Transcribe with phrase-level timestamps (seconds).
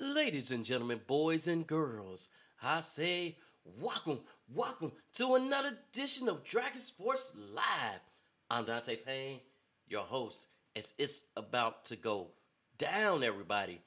[0.00, 2.28] Ladies and gentlemen, boys and girls,
[2.62, 3.36] I say
[3.66, 8.00] welcome, welcome to another edition of Dragon Sports Live.
[8.48, 9.40] I'm Dante Payne,
[9.86, 12.28] your host, as it's about to go
[12.78, 13.82] down, everybody.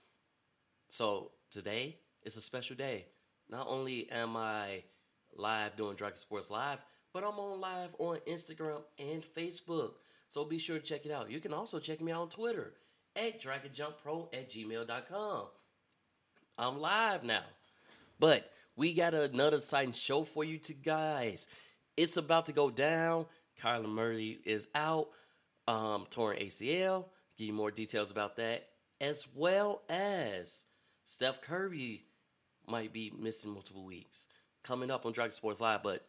[0.92, 3.08] So today is a special day.
[3.50, 4.84] Not only am I
[5.36, 9.94] live doing Dragon Sports Live, but I'm on live on Instagram and Facebook.
[10.30, 11.32] So be sure to check it out.
[11.32, 12.74] You can also check me out on Twitter
[13.16, 15.48] at DragonJumpPro at gmail.com.
[16.58, 17.44] I'm live now.
[18.20, 21.48] But we got another exciting show for you two guys.
[21.98, 23.26] It's about to go down.
[23.60, 25.08] Kyler Murray is out,
[25.68, 27.06] um, torn ACL.
[27.38, 28.68] Give you more details about that,
[29.02, 30.66] as well as
[31.06, 32.04] Steph Curry
[32.68, 34.28] might be missing multiple weeks.
[34.64, 36.06] Coming up on Dragon Sports Live, but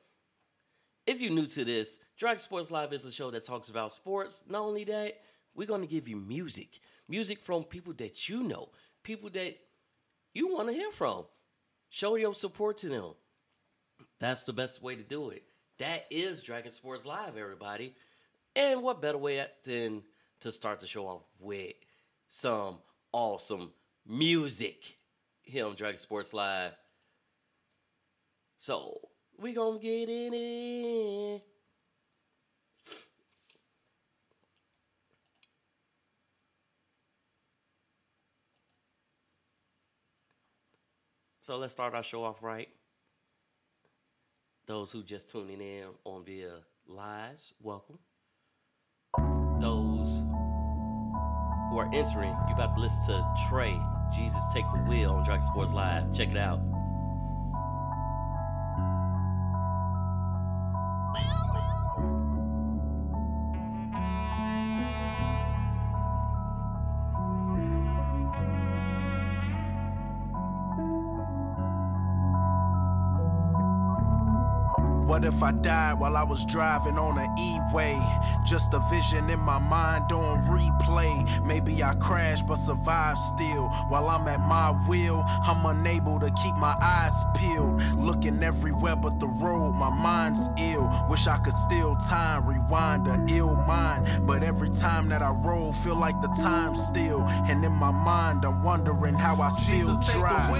[1.06, 4.44] if you're new to this, Dragon Sports Live is a show that talks about sports.
[4.48, 5.20] Not only that,
[5.54, 6.80] we're to give you music.
[7.08, 8.68] Music from people that you know,
[9.02, 9.58] people that
[10.34, 11.24] you want to hear from.
[11.88, 13.14] Show your support to them.
[14.18, 15.44] That's the best way to do it.
[15.78, 17.94] That is Dragon Sports Live, everybody.
[18.56, 20.02] And what better way than
[20.40, 21.74] to start the show off with
[22.28, 22.78] some
[23.12, 23.72] awesome
[24.06, 24.96] music
[25.42, 26.72] here on Dragon Sports Live.
[28.58, 28.98] So,
[29.38, 31.53] we gonna get in it.
[41.44, 42.70] So let's start our show off right.
[44.66, 47.98] Those who just tuning in on via lives, welcome.
[49.60, 50.24] Those
[51.68, 53.78] who are entering, you about to listen to Trey,
[54.16, 56.16] Jesus Take the Wheel on Dragon Sports Live.
[56.16, 56.73] Check it out.
[75.34, 77.98] If I died while I was driving on an E-way?
[78.44, 80.73] Just a vision in my mind on replay.
[81.44, 83.68] Maybe I crashed but survived still.
[83.88, 87.82] While I'm at my wheel, I'm unable to keep my eyes peeled.
[87.96, 90.90] Looking everywhere but the road, my mind's ill.
[91.08, 94.26] Wish I could steal time, rewind a ill mind.
[94.26, 97.20] But every time that I roll, feel like the time's still.
[97.22, 100.54] And in my mind, I'm wondering how I still Jesus, drive.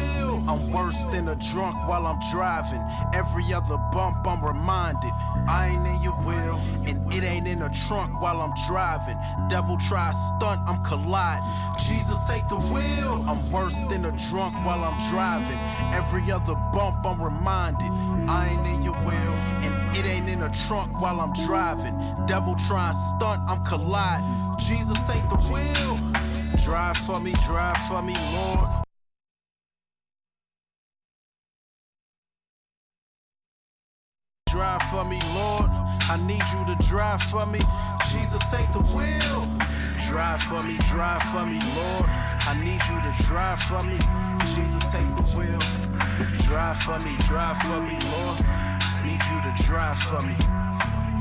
[0.48, 2.84] I'm worse than a drunk while I'm driving.
[3.14, 5.12] Every other bump, I'm reminded.
[5.48, 9.16] I ain't in your wheel, and it ain't in a trunk while I'm driving.
[9.48, 11.44] Devil try stunt, I'm colliding.
[11.78, 13.24] Jesus, take the wheel.
[13.28, 15.58] I'm worse than a drunk while I'm driving.
[15.94, 17.90] Every other bump, I'm reminded.
[18.28, 19.34] I ain't in your wheel,
[19.64, 21.94] and it ain't in a trunk while I'm driving.
[22.26, 24.26] Devil try stunt, I'm colliding.
[24.58, 25.98] Jesus, take the wheel.
[26.64, 28.84] Drive for me, drive for me, Lord.
[34.48, 35.33] Drive for me, Lord.
[36.14, 37.58] I need you to drive for me.
[38.12, 39.48] Jesus, take the wheel.
[40.06, 42.06] Drive for me, drive for me, Lord.
[42.06, 43.98] I need you to drive for me.
[44.54, 45.58] Jesus, take the wheel.
[46.46, 48.38] Drive for me, drive for me, Lord.
[48.46, 50.36] I Need you to drive for me.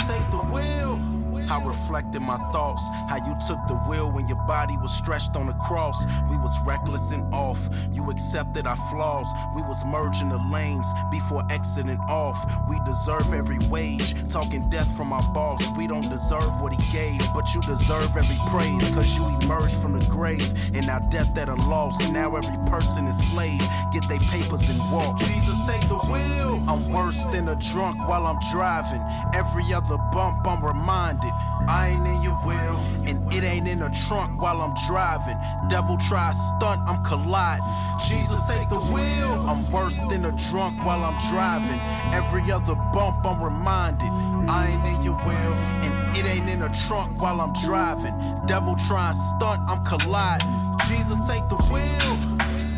[0.05, 1.01] Take the wheel.
[1.49, 5.47] I reflected my thoughts, how you took the wheel when your body was stretched on
[5.47, 6.05] the cross.
[6.53, 7.69] Was reckless and off.
[7.91, 9.27] You accepted our flaws.
[9.55, 12.37] We was merging the lanes before exiting off.
[12.69, 14.13] We deserve every wage.
[14.29, 15.63] Talking death from our boss.
[15.77, 18.83] We don't deserve what he gave, but you deserve every praise.
[18.93, 20.53] Cause you emerged from the grave.
[20.75, 21.97] And our death at a loss.
[22.11, 23.61] Now every person is slave.
[23.91, 25.17] Get their papers and walk.
[25.19, 26.61] Jesus, take the wheel.
[26.67, 29.01] I'm worse than a drunk while I'm driving.
[29.33, 31.33] Every other bump, I'm reminded.
[31.67, 32.77] I ain't in your wheel,
[33.07, 35.37] and it ain't in a trunk while I'm driving.
[35.67, 37.65] Devil try stunt, I'm colliding.
[38.07, 39.33] Jesus, take the wheel.
[39.49, 41.79] I'm worse than a drunk while I'm driving.
[42.13, 44.11] Every other bump, I'm reminded.
[44.49, 48.13] I ain't in your wheel, and it ain't in a trunk while I'm driving.
[48.45, 50.47] Devil try stunt, I'm colliding.
[50.87, 52.13] Jesus, take the wheel.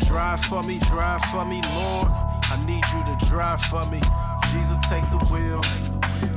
[0.06, 2.08] Drive for me, drive for me, Lord.
[2.48, 4.00] I need you to drive for me.
[4.52, 5.60] Jesus, take the wheel.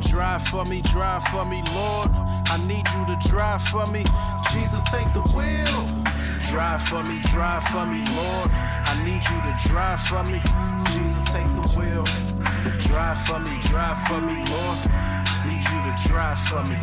[0.09, 2.09] Drive for me, drive for me, Lord.
[2.51, 4.03] I need you to drive for me.
[4.51, 5.79] Jesus, take the wheel.
[6.49, 8.49] Drive for me, drive for me, Lord.
[8.51, 10.41] I need you to drive for me.
[10.93, 12.05] Jesus, take the wheel.
[12.79, 14.79] Drive for me, drive for me, Lord.
[15.45, 16.77] Need you to drive for me.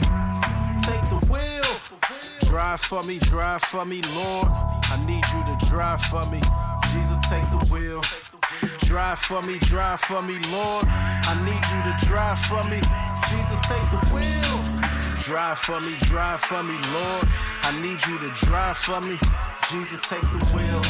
[0.81, 1.67] Take the wheel.
[2.49, 4.49] Drive for me, drive for me, Lord.
[4.49, 6.41] I need you to drive for me.
[6.93, 8.03] Jesus, take the wheel.
[8.81, 10.85] Drive for me, drive for me, Lord.
[10.89, 12.81] I need you to drive for me.
[13.29, 14.57] Jesus, take the wheel.
[15.19, 17.29] Drive for me, drive for me, Lord.
[17.63, 19.19] I need you to drive for me.
[19.71, 20.83] Jesus, take the wheel.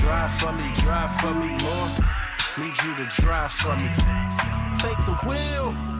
[0.00, 1.92] drive for me, drive for me, Lord.
[2.58, 3.88] Need you to drive for me.
[4.76, 5.91] Take the wheel.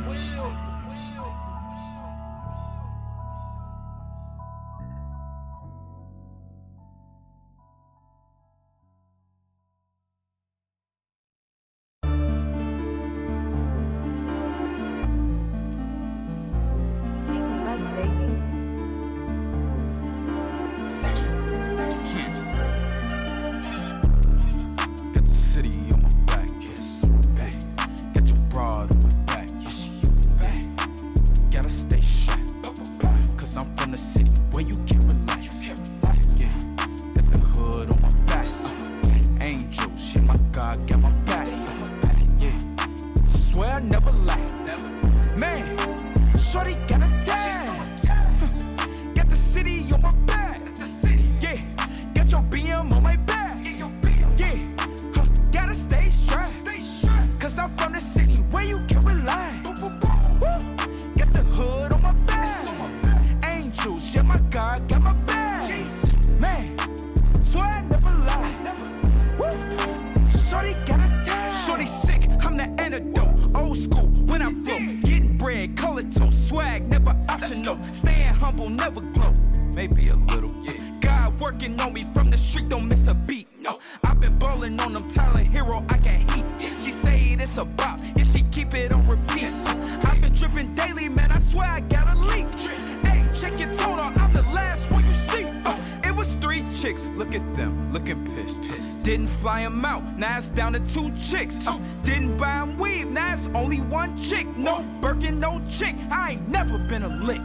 [105.82, 107.40] Chick, I ain't never been a lick.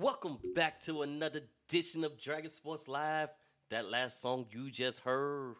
[0.00, 3.28] Welcome back to another edition of Dragon Sports Live.
[3.68, 5.56] That last song you just heard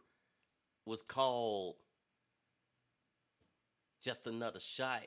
[0.87, 1.75] was called
[4.03, 5.03] Just Another Shot.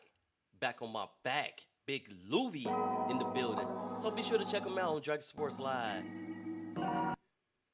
[0.59, 1.61] Back on my back.
[1.87, 2.67] Big Louie
[3.09, 3.65] in the building.
[3.99, 6.03] So be sure to check him out on Dragon Sports Live.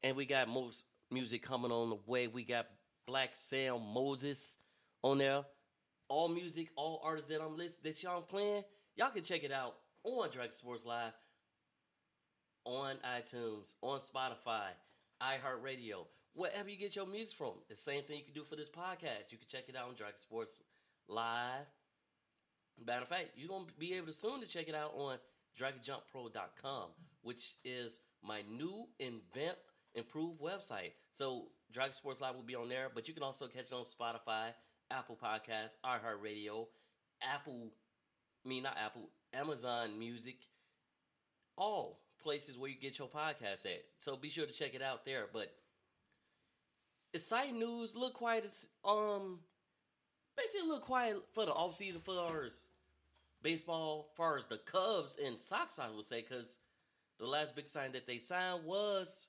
[0.01, 2.27] And we got most music coming on the way.
[2.27, 2.67] We got
[3.05, 4.59] Black Sam Moses
[5.03, 5.43] on there.
[6.07, 8.63] All music, all artists that I'm list that y'all playing,
[8.95, 9.75] y'all can check it out
[10.05, 11.11] on Dragon Sports Live
[12.69, 14.69] on iTunes, on Spotify,
[15.21, 17.53] iHeartRadio, wherever you get your music from.
[17.67, 19.31] The same thing you can do for this podcast.
[19.31, 20.61] You can check it out on Dragon Sports
[21.07, 21.65] Live.
[22.85, 25.17] Matter of fact, you're gonna be able to soon to check it out on
[25.59, 26.89] DragonJumpPro.com,
[27.23, 29.57] which is my new invent
[29.95, 30.91] improved website.
[31.11, 33.83] So Dragon Sports Live will be on there, but you can also catch it on
[33.83, 34.53] Spotify,
[34.91, 36.67] Apple Podcasts, iHeartRadio,
[37.21, 37.71] Apple,
[38.45, 40.37] I mean not Apple, Amazon Music,
[41.57, 43.83] all places where you get your podcast at.
[43.99, 45.25] So be sure to check it out there.
[45.31, 45.51] But
[47.13, 48.45] exciting news, look quiet.
[48.45, 49.39] It's um
[50.37, 52.67] basically little quiet for the off season for ours
[53.41, 56.57] baseball, far as the Cubs and Sox, I would say, because
[57.19, 59.27] the last big sign that they signed was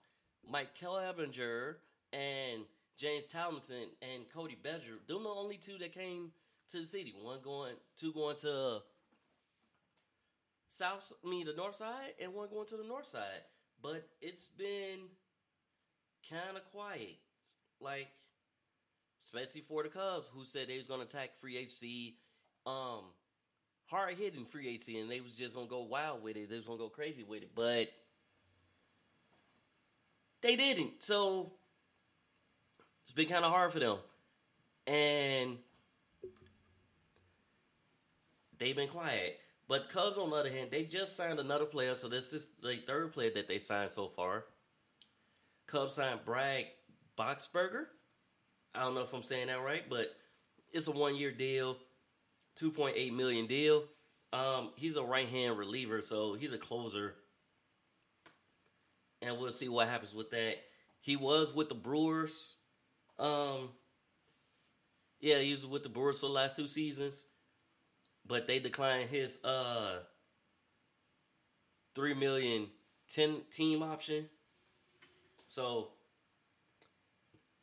[0.49, 1.77] Mike Clevinger
[2.13, 2.65] and
[2.97, 4.99] James Tomlinson and Cody Bellinger.
[5.07, 6.33] Them the only two that came
[6.69, 7.15] to the city.
[7.21, 8.81] One going, two going to
[10.71, 13.43] south, I mean the north side, and one going to the north side.
[13.83, 15.09] But it's been
[16.31, 17.19] kind of quiet,
[17.81, 18.09] like
[19.21, 22.17] especially for the Cubs, who said they was gonna attack free agency,
[22.67, 23.05] um,
[23.87, 26.49] hard hitting free agency, and they was just gonna go wild with it.
[26.49, 27.89] They was gonna go crazy with it, but
[30.41, 31.03] they didn't.
[31.03, 31.53] So
[33.03, 33.99] it's been kind of hard for them,
[34.87, 35.59] and
[38.59, 39.39] they've been quiet.
[39.71, 42.75] But Cubs, on the other hand, they just signed another player, so this is the
[42.85, 44.47] third player that they signed so far.
[45.69, 46.65] Cubs signed Brad
[47.17, 47.85] Boxberger.
[48.75, 50.13] I don't know if I'm saying that right, but
[50.73, 51.77] it's a one year deal,
[52.61, 53.85] 2.8 million deal.
[54.33, 57.15] Um, he's a right hand reliever, so he's a closer
[59.23, 60.57] and we'll see what happens with that.
[61.01, 62.57] He was with the Brewers.
[63.19, 63.71] Um,
[65.21, 67.27] yeah, he was with the Brewers for the last two seasons,
[68.27, 69.99] but they declined his uh
[71.95, 72.69] three million
[73.09, 74.29] ten team option.
[75.47, 75.89] So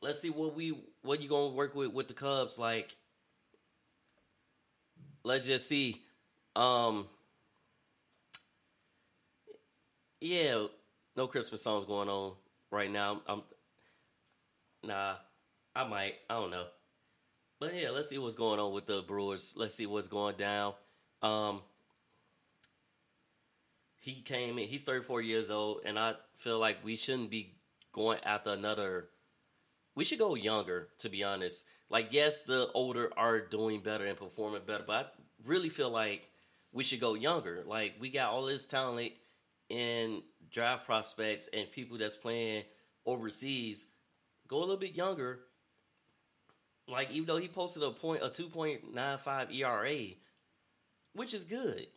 [0.02, 2.60] let's see what we what you gonna work with with the Cubs.
[2.60, 2.96] Like,
[5.24, 6.02] let's just see.
[6.56, 7.08] Um,
[10.20, 10.66] yeah,
[11.16, 12.34] no Christmas songs going on
[12.72, 13.22] right now.
[13.28, 13.44] I'm
[14.84, 15.16] nah,
[15.76, 16.16] I might.
[16.30, 16.66] I don't know.
[17.60, 19.54] But yeah, let's see what's going on with the Brewers.
[19.58, 20.74] Let's see what's going down.
[21.24, 21.62] Um,
[24.00, 24.68] he came in.
[24.68, 27.56] He's 34 years old, and I feel like we shouldn't be
[27.92, 29.10] going after another.
[29.96, 31.64] We should go younger, to be honest.
[31.90, 35.06] Like, yes, the older are doing better and performing better, but I
[35.46, 36.30] really feel like
[36.72, 37.64] we should go younger.
[37.66, 39.14] Like, we got all this talent
[39.70, 40.22] in
[40.52, 42.64] draft prospects and people that's playing
[43.06, 43.88] overseas.
[44.48, 45.40] Go a little bit younger.
[46.88, 50.16] Like, even though he posted a point, a 2.95 ERA,
[51.14, 51.88] which is good.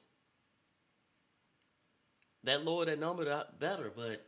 [2.43, 4.27] That lower that number, that better, but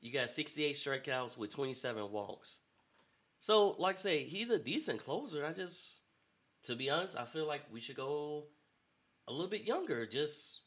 [0.00, 2.60] you got 68 strikeouts with 27 walks.
[3.40, 5.44] So, like I say, he's a decent closer.
[5.44, 6.00] I just,
[6.64, 8.44] to be honest, I feel like we should go
[9.28, 10.06] a little bit younger.
[10.06, 10.60] Just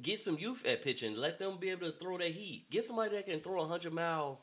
[0.00, 1.16] get some youth at pitching.
[1.16, 2.70] Let them be able to throw that heat.
[2.70, 4.40] Get somebody that can throw a 100 mile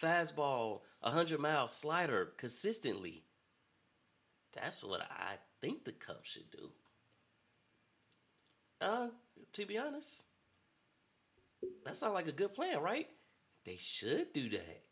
[0.00, 3.24] fastball, a 100 mile slider consistently.
[4.52, 6.70] That's what I think the Cubs should do.
[8.80, 9.08] Uh,
[9.52, 10.24] to be honest,
[11.84, 13.08] that sounds like a good plan, right?
[13.64, 14.82] They should do that.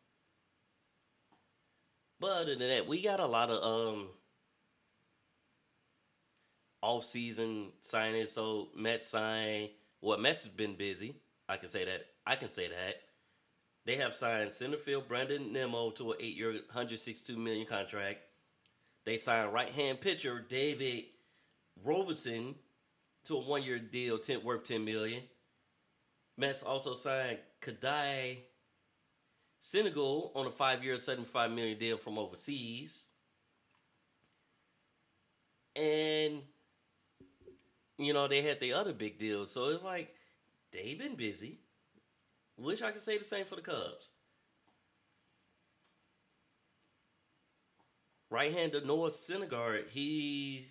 [2.21, 4.09] But other than that, we got a lot of um
[6.83, 8.29] off season signings.
[8.29, 11.17] So Mets sign well, Mets has been busy.
[11.49, 12.07] I can say that.
[12.27, 13.03] I can say that.
[13.89, 18.19] They have signed centerfield Brandon Nimmo to an eight year, 162 million contract.
[19.07, 21.05] They signed right hand pitcher David
[21.83, 22.57] Robertson
[23.25, 25.23] to a one year deal 10, worth 10 million.
[26.37, 28.41] Mets also signed Kadai
[29.59, 33.09] Senegal on a five year, 75 million deal from overseas.
[35.75, 36.43] And,
[37.97, 39.51] you know, they had the other big deals.
[39.51, 40.15] So it's like
[40.73, 41.61] they've been busy.
[42.59, 44.11] Wish I could say the same for the Cubs.
[48.31, 50.67] Right hander Noah Syndergaard, he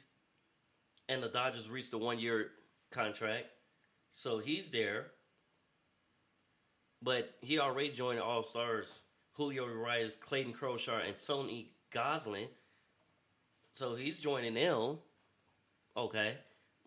[1.10, 2.52] and the Dodgers reached a one year
[2.92, 3.46] contract.
[4.12, 5.08] So he's there.
[7.02, 9.04] But he already joined All Stars.
[9.36, 12.48] Julio Urias, Clayton Kershaw, and Tony Gonsolin.
[13.72, 14.98] So he's joining them.
[15.96, 16.38] Okay.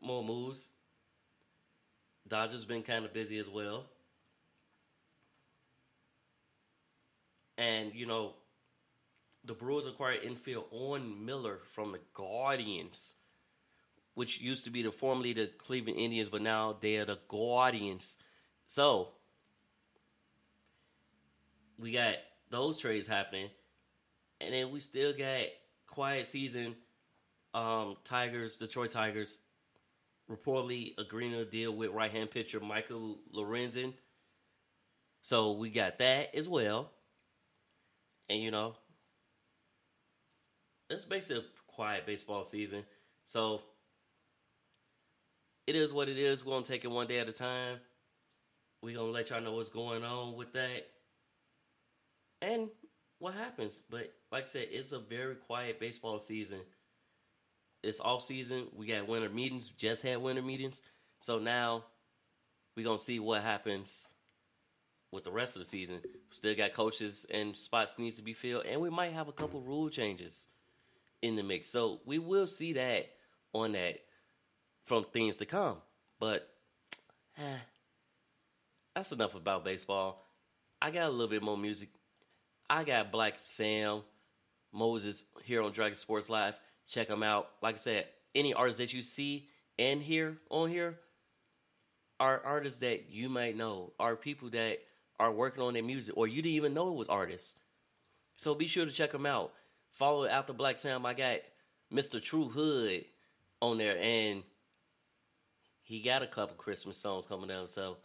[0.02, 0.71] More moves.
[2.26, 3.87] Dodgers been kind of busy as well.
[7.61, 8.37] And, you know,
[9.45, 13.17] the Brewers acquired infield Owen Miller from the Guardians,
[14.14, 18.17] which used to be the formerly the Cleveland Indians, but now they are the Guardians.
[18.67, 19.09] So
[21.79, 22.14] we got
[22.49, 23.50] those trades happening,
[24.40, 25.45] and then we still got
[25.87, 26.76] quiet season.
[27.52, 29.38] Um, Tigers, Detroit Tigers,
[30.31, 33.93] reportedly agreeing to deal with right hand pitcher Michael Lorenzen.
[35.21, 36.93] So we got that as well.
[38.31, 38.77] And you know,
[40.89, 42.85] it's basically a quiet baseball season.
[43.25, 43.63] So
[45.67, 46.45] it is what it is.
[46.45, 47.79] We're gonna take it one day at a time.
[48.83, 50.87] We're gonna let y'all know what's going on with that.
[52.41, 52.69] And
[53.19, 53.83] what happens.
[53.91, 56.61] But like I said, it's a very quiet baseball season.
[57.83, 58.69] It's off season.
[58.77, 59.71] We got winter meetings.
[59.71, 60.83] We Just had winter meetings.
[61.19, 61.85] So now
[62.77, 64.13] we're gonna see what happens
[65.12, 66.00] with the rest of the season.
[66.31, 69.61] Still got coaches and spots needs to be filled, and we might have a couple
[69.61, 70.47] rule changes
[71.23, 71.69] in the mix.
[71.69, 73.11] So we will see that
[73.52, 73.99] on that
[74.85, 75.76] from things to come.
[76.19, 76.49] But
[77.38, 77.59] eh,
[78.95, 80.26] that's enough about baseball.
[80.81, 81.90] I got a little bit more music.
[82.69, 84.02] I got Black Sam
[84.73, 86.55] Moses here on Dragon Sports Live.
[86.88, 87.49] Check them out.
[87.62, 89.49] Like I said, any artists that you see
[89.79, 90.99] and hear on here
[92.19, 94.79] are artists that you might know, are people that
[95.21, 97.55] are working on their music, or you didn't even know it was artists.
[98.37, 99.53] So be sure to check them out.
[99.91, 101.05] Follow After Black Sam.
[101.05, 101.41] I got
[101.93, 102.23] Mr.
[102.23, 103.05] True Hood
[103.61, 104.43] on there, and
[105.83, 107.69] he got a couple Christmas songs coming out.
[107.69, 107.99] So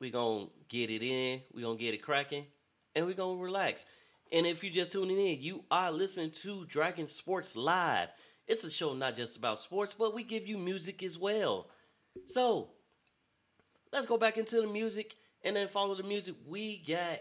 [0.00, 2.46] we gonna get it in, we gonna get it cracking,
[2.94, 3.84] and we gonna relax.
[4.30, 8.10] And if you just tuning in, you are listening to Dragon Sports Live.
[8.46, 11.70] It's a show not just about sports, but we give you music as well.
[12.26, 12.70] So
[13.92, 16.34] let's go back into the music and then follow the music.
[16.46, 17.20] We got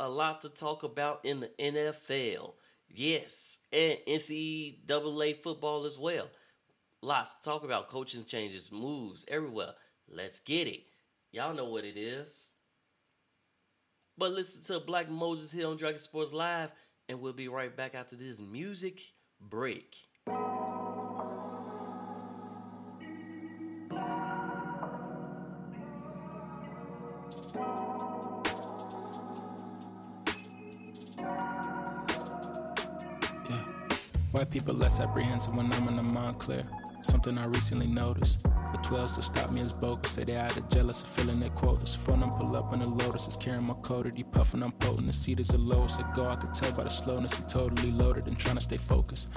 [0.00, 2.54] a lot to talk about in the NFL.
[2.88, 6.28] Yes, and NCAA football as well.
[7.02, 7.88] Lots to talk about.
[7.88, 9.74] Coaching changes, moves everywhere.
[10.08, 10.84] Let's get it.
[11.32, 12.52] Y'all know what it is.
[14.16, 16.70] But listen to Black Moses here on Dragon Sports Live,
[17.08, 19.00] and we'll be right back after this music
[19.40, 19.96] break.
[34.50, 36.62] People less apprehensive when I'm in the Montclair.
[37.04, 38.44] Something I recently noticed.
[38.44, 40.12] The 12s to stop me is bogus.
[40.12, 41.94] Say they either jealous or filling their quotas.
[41.94, 43.28] Phone them pull up in the Lotus.
[43.28, 44.14] Is carrying my coated.
[44.14, 45.06] He puffing, I'm potent.
[45.06, 46.00] The seat is the lowest.
[46.00, 47.36] It go, I could tell by the slowness.
[47.36, 49.28] He totally loaded and trying to stay focused.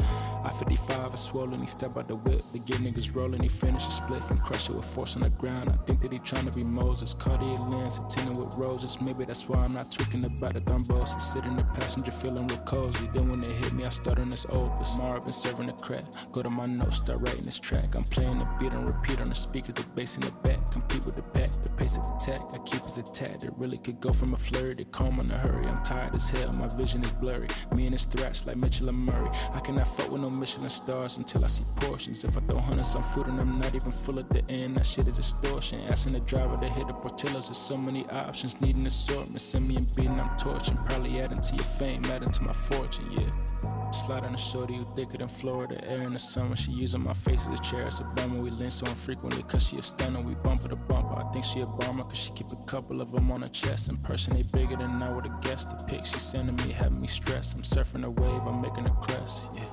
[0.45, 1.59] I 55 is swollen.
[1.59, 2.41] He step out the whip.
[2.53, 3.43] The get niggas rolling.
[3.43, 5.69] He finish a split and crush it with force on the ground.
[5.69, 7.13] I think that he trying to be Moses.
[7.13, 9.01] Cartier lens, tinted with roses.
[9.01, 11.21] Maybe that's why I'm not tweaking about the thrombosis.
[11.21, 13.09] Sitting in the passenger feeling real cozy.
[13.13, 14.97] Then when they hit me, I start on this opus.
[14.97, 16.05] Mara been serving the crack.
[16.31, 17.95] Go to my notes, start writing this track.
[17.95, 20.71] I'm playing the beat and repeat on the speakers, the bass in the back.
[20.71, 22.41] Compete with the pack, the pace of attack.
[22.53, 23.43] I keep his attack.
[23.43, 25.65] It really could go from a flurry to calm in a hurry.
[25.65, 27.47] I'm tired as hell, my vision is blurry.
[27.75, 29.29] Me and his thrash like Mitchell and Murray.
[29.53, 32.23] I cannot fuck with no Michelin stars until I see portions.
[32.23, 34.85] If I throw hundreds on food and I'm not even full at the end, that
[34.85, 35.81] shit is extortion.
[35.89, 38.59] Asking the driver to hit the Portillo's, there's so many options.
[38.61, 40.77] Needing assortment, send me a beating, I'm torching.
[40.77, 43.91] Probably adding to your fame, adding to my fortune, yeah.
[43.91, 46.55] Slide on a shorty who thicker than Florida air in the summer.
[46.55, 48.41] She using my face as a chair, it's a bummer.
[48.41, 50.21] We link so infrequently cause she a stunner.
[50.21, 51.17] We bumper to bumper.
[51.17, 53.89] I think she a bomber cause she keep a couple of them on her chest.
[53.89, 55.77] In person, they bigger than I would've guessed.
[55.77, 57.55] The pic she sending me having me stressed.
[57.55, 59.63] I'm surfing a wave, I'm making a crest, yeah.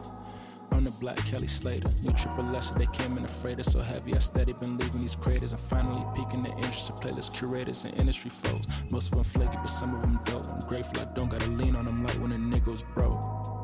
[0.73, 1.89] I'm the Black Kelly Slater.
[2.03, 4.15] New triple lesser, they came in afraid freighter so heavy.
[4.15, 5.53] I steady been leaving these craters.
[5.53, 8.67] I'm finally peaking the interest of playlist curators and industry folks.
[8.91, 10.49] Most of them flaky, but some of them dope.
[10.53, 13.64] I'm grateful I don't gotta lean on them like when a nigga's broke.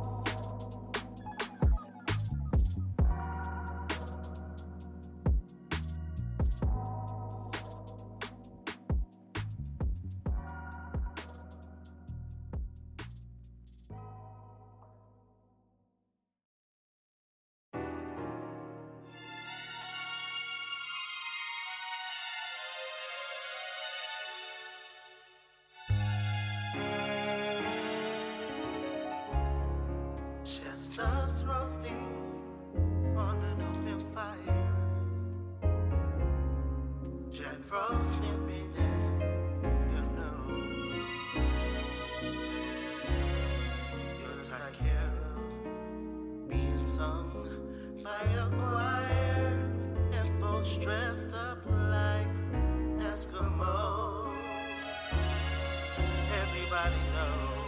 [56.73, 57.65] Everybody know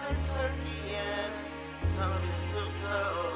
[0.00, 3.34] a turkey and some mistletoe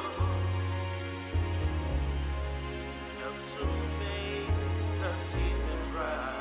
[3.18, 3.66] help to
[4.00, 6.37] make the season bright.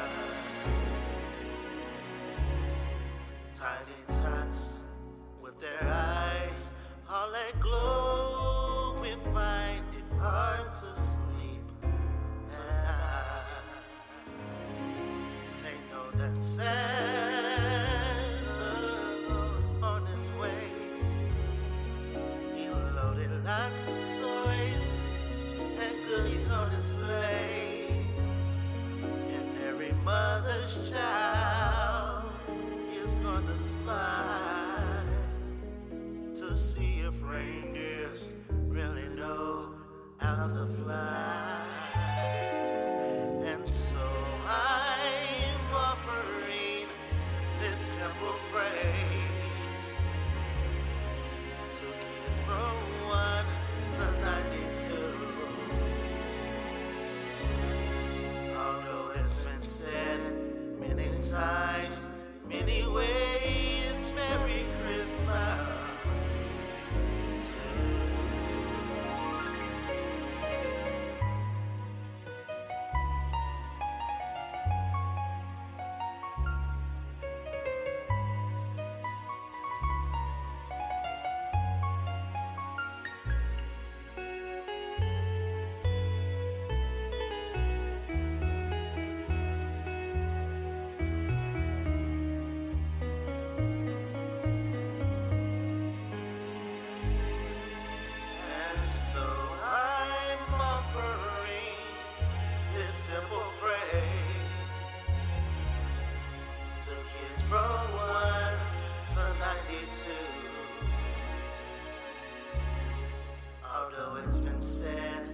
[113.88, 115.30] Although it's been said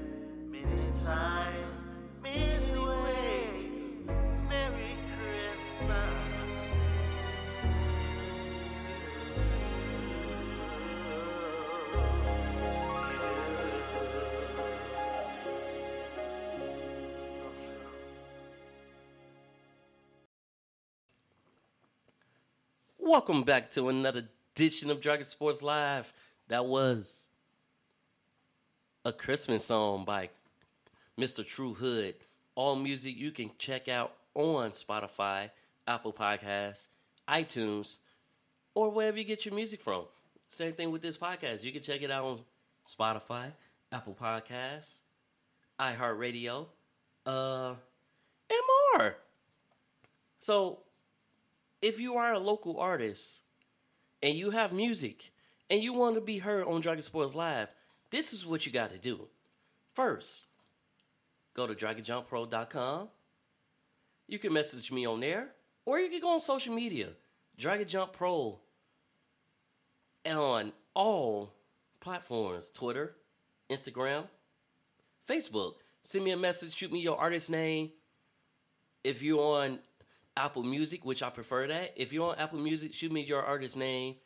[0.47, 1.81] many times,
[2.21, 3.97] many ways,
[4.47, 5.97] Merry Christmas.
[22.99, 26.13] Welcome back to another edition of Dragon Sports Live.
[26.49, 27.29] That was
[29.05, 30.29] a Christmas song by
[31.19, 31.45] Mr.
[31.45, 32.15] True Hood.
[32.55, 35.49] All music you can check out on Spotify,
[35.85, 36.87] Apple Podcasts,
[37.27, 37.97] iTunes,
[38.73, 40.05] or wherever you get your music from.
[40.47, 41.65] Same thing with this podcast.
[41.65, 42.39] You can check it out on
[42.87, 43.51] Spotify,
[43.91, 45.01] Apple Podcasts,
[45.77, 46.67] iHeartRadio,
[47.25, 47.75] uh,
[48.49, 48.61] and
[49.01, 49.17] more.
[50.39, 50.79] So
[51.81, 53.41] if you are a local artist
[54.21, 55.31] and you have music
[55.69, 57.69] and you want to be heard on Dragon Sports Live,
[58.13, 59.27] this is what you got to do.
[59.95, 60.45] First,
[61.55, 63.09] go to dragonjumppro.com.
[64.27, 65.49] You can message me on there,
[65.83, 67.09] or you can go on social media,
[67.57, 68.59] Dragon Jump Pro,
[70.25, 71.55] on all
[71.99, 73.15] platforms Twitter,
[73.67, 74.27] Instagram,
[75.27, 75.73] Facebook.
[76.03, 77.93] Send me a message, shoot me your artist name.
[79.03, 79.79] If you're on
[80.37, 81.93] Apple Music, which I prefer that.
[81.95, 84.17] If you're on Apple Music, shoot me your artist name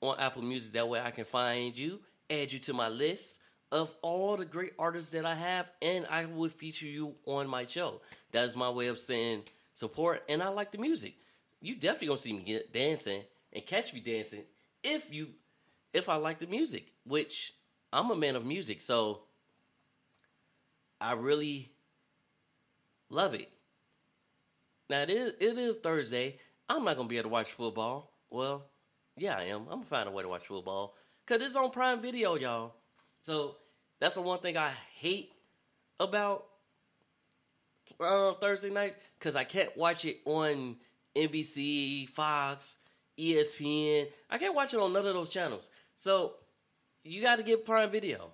[0.00, 0.72] on Apple Music.
[0.72, 4.72] That way I can find you, add you to my list of all the great
[4.78, 8.00] artists that I have, and I will feature you on my show.
[8.32, 11.14] That is my way of saying support, and I like the music.
[11.60, 14.44] You definitely gonna see me get dancing and catch me dancing
[14.82, 15.28] if you
[15.92, 17.54] if I like the music, which
[17.92, 19.22] I'm a man of music, so
[21.00, 21.72] I really
[23.08, 23.50] love it.
[24.88, 26.38] Now it is it is Thursday.
[26.68, 28.12] I'm not gonna be able to watch football.
[28.30, 28.66] Well,
[29.16, 29.62] yeah, I am.
[29.62, 30.94] I'm gonna find a way to watch football
[31.30, 32.74] because it's on Prime Video, y'all.
[33.20, 33.54] So
[34.00, 35.30] that's the one thing I hate
[36.00, 36.44] about
[38.00, 40.76] uh, Thursday nights because I can't watch it on
[41.14, 42.78] NBC, Fox,
[43.16, 44.08] ESPN.
[44.28, 45.70] I can't watch it on none of those channels.
[45.94, 46.34] So
[47.04, 48.32] you got to get Prime Video.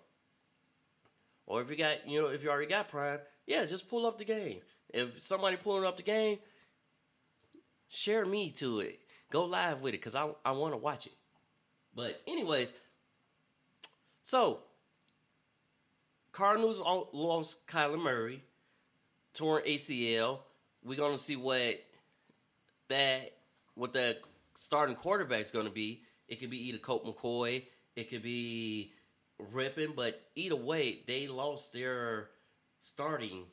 [1.45, 4.17] Or if you got, you know, if you already got Prime, yeah, just pull up
[4.17, 4.61] the game.
[4.89, 6.39] If somebody pulling up the game,
[7.89, 9.01] share me to it.
[9.31, 11.13] Go live with it because I, I want to watch it.
[11.95, 12.75] But, anyways,
[14.27, 14.59] so
[16.33, 18.43] Cardinals lost Kyler Murray,
[19.35, 20.41] torn ACL.
[20.83, 21.81] We're gonna see what
[22.89, 23.35] that
[23.77, 24.17] what the
[24.57, 26.03] starting quarterback's gonna be.
[26.27, 28.95] It could be either Colt McCoy, it could be
[29.41, 32.31] Rypien, but either way, they lost their
[32.81, 33.45] starting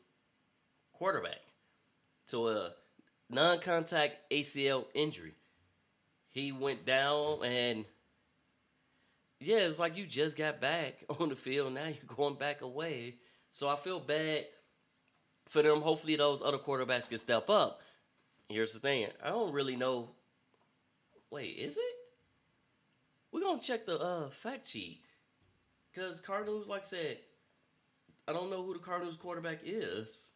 [0.91, 1.41] quarterback
[2.29, 2.71] to a
[3.29, 5.35] non-contact ACL injury.
[6.31, 7.85] He went down and
[9.45, 11.73] yeah, it's like you just got back on the field.
[11.73, 13.15] Now you're going back away.
[13.51, 14.45] So I feel bad
[15.45, 15.81] for them.
[15.81, 17.81] Hopefully, those other quarterbacks can step up.
[18.49, 20.09] Here's the thing I don't really know.
[21.29, 21.83] Wait, is it?
[23.31, 25.01] We're going to check the uh, fact sheet.
[25.91, 27.17] Because Cardinals, like I said,
[28.27, 30.31] I don't know who the Cardinals quarterback is.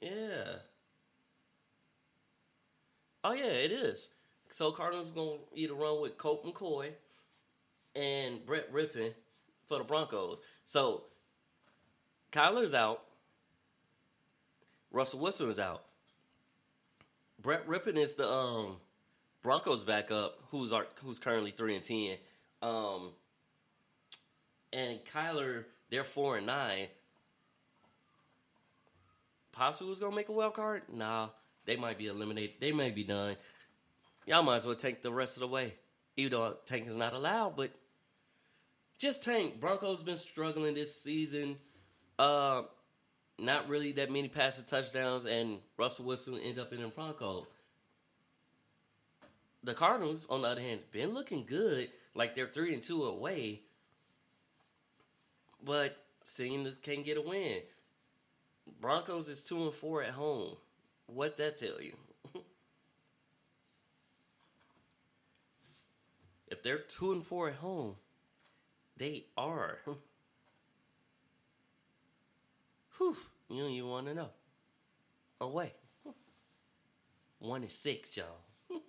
[0.00, 0.58] Yeah.
[3.24, 4.10] Oh yeah, it is.
[4.50, 6.92] So Cardinals gonna either run with Colt McCoy
[7.94, 9.14] and Brett Rypien
[9.66, 10.38] for the Broncos.
[10.64, 11.04] So
[12.32, 13.02] Kyler's out.
[14.90, 15.82] Russell Wilson is out.
[17.40, 18.76] Brett Rypien is the um
[19.42, 22.16] Broncos backup, who's our, who's currently three and ten.
[22.62, 23.10] Um,
[24.72, 26.88] and Kyler, they're four and nine.
[29.52, 30.82] Possibly was gonna make a wild card.
[30.92, 31.28] Nah,
[31.64, 32.56] they might be eliminated.
[32.60, 33.36] They may be done.
[34.26, 35.74] Y'all might as well tank the rest of the way.
[36.16, 37.70] Even though tank is not allowed, but
[38.98, 39.60] just tank.
[39.60, 41.56] Broncos been struggling this season.
[42.18, 42.62] Uh,
[43.38, 47.46] not really that many passing touchdowns, and Russell Wilson end up in the Bronco.
[49.62, 51.90] The Cardinals, on the other hand, been looking good.
[52.14, 53.60] Like they're three and two away,
[55.62, 57.60] but seem to can't get a win.
[58.80, 60.56] Broncos is two and four at home.
[61.06, 61.94] What that tell you?
[66.66, 67.94] they're two and four at home,
[68.96, 69.78] they are.
[72.98, 73.16] Whew,
[73.48, 74.30] you don't even want to know.
[75.40, 75.72] Away.
[77.38, 78.26] One and six, y'all.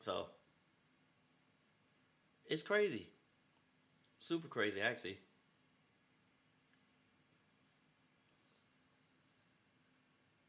[0.00, 0.26] So
[2.44, 3.08] it's crazy.
[4.18, 5.18] Super crazy actually.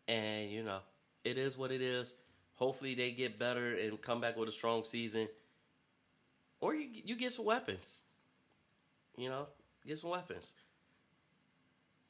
[0.10, 0.80] And you know,
[1.24, 2.16] it is what it is.
[2.56, 5.28] Hopefully they get better and come back with a strong season.
[6.62, 8.04] Or you, you get some weapons.
[9.18, 9.48] You know,
[9.86, 10.54] get some weapons.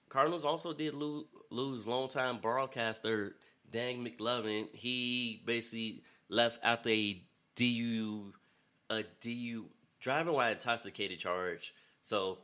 [0.10, 3.36] Cardinals also did lose, lose longtime broadcaster
[3.70, 4.68] Dan McLovin.
[4.74, 7.22] He basically left after a
[7.56, 8.34] DU,
[8.90, 9.66] a DU
[10.00, 11.74] driving while intoxicated charge.
[12.02, 12.40] So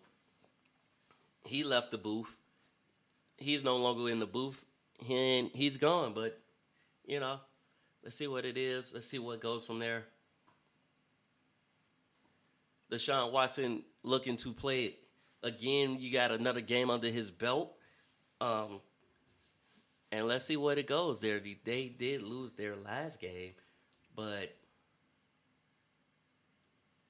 [1.46, 2.38] he left the booth.
[3.38, 4.66] He's no longer in the booth.
[5.10, 6.14] And he's gone.
[6.14, 6.40] But
[7.06, 7.40] you know,
[8.04, 8.94] let's see what it is.
[8.94, 10.06] Let's see what goes from there.
[12.92, 14.96] Deshaun Watson looking to play
[15.44, 15.98] again.
[16.00, 17.74] You got another game under his belt.
[18.42, 18.82] Um,
[20.12, 21.40] and let's see what it goes there.
[21.40, 23.54] They did lose their last game,
[24.16, 24.58] but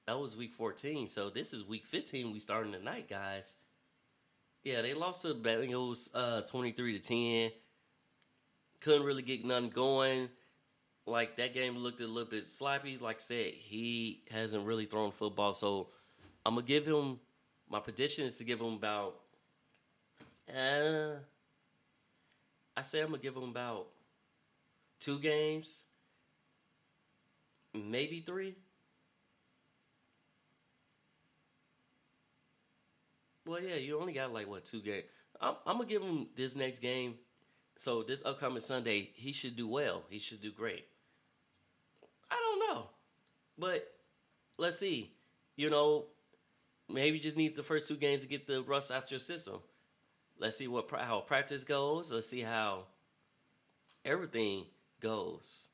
[0.06, 1.08] that was week 14.
[1.08, 2.32] So this is week 15.
[2.32, 3.56] We starting tonight, guys.
[4.62, 7.50] Yeah, they lost to the Bengals uh, 23 to 10.
[8.80, 10.28] Couldn't really get nothing going.
[11.06, 12.96] Like that game looked a little bit sloppy.
[12.98, 15.52] Like I said, he hasn't really thrown football.
[15.54, 15.88] So
[16.46, 17.18] I'm gonna give him
[17.68, 19.16] my prediction is to give him about
[20.48, 21.16] uh
[22.76, 23.86] I say I'm gonna give him about
[25.00, 25.84] two games,
[27.74, 28.54] maybe three.
[33.44, 35.04] Well, yeah, you only got like what two games.
[35.40, 37.16] I'm, I'm gonna give him this next game.
[37.76, 40.04] So this upcoming Sunday, he should do well.
[40.08, 40.86] He should do great.
[42.32, 42.88] I don't know,
[43.58, 43.94] but
[44.56, 45.12] let's see.
[45.54, 46.06] You know,
[46.88, 49.20] maybe you just need the first two games to get the rust out of your
[49.20, 49.60] system.
[50.38, 52.10] Let's see what how practice goes.
[52.10, 52.84] Let's see how
[54.04, 54.64] everything
[55.00, 55.66] goes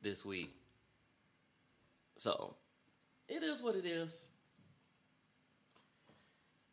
[0.00, 0.54] this week.
[2.16, 2.54] So,
[3.28, 4.28] it is what it is.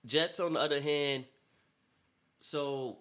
[0.05, 1.25] Jets, on the other hand,
[2.39, 2.97] so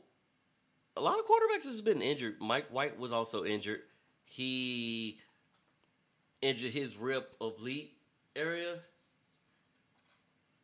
[0.97, 2.37] a lot of quarterbacks has been injured.
[2.41, 3.81] Mike White was also injured.
[4.25, 5.19] He
[6.43, 7.97] injured his rib oblique
[8.35, 8.77] area.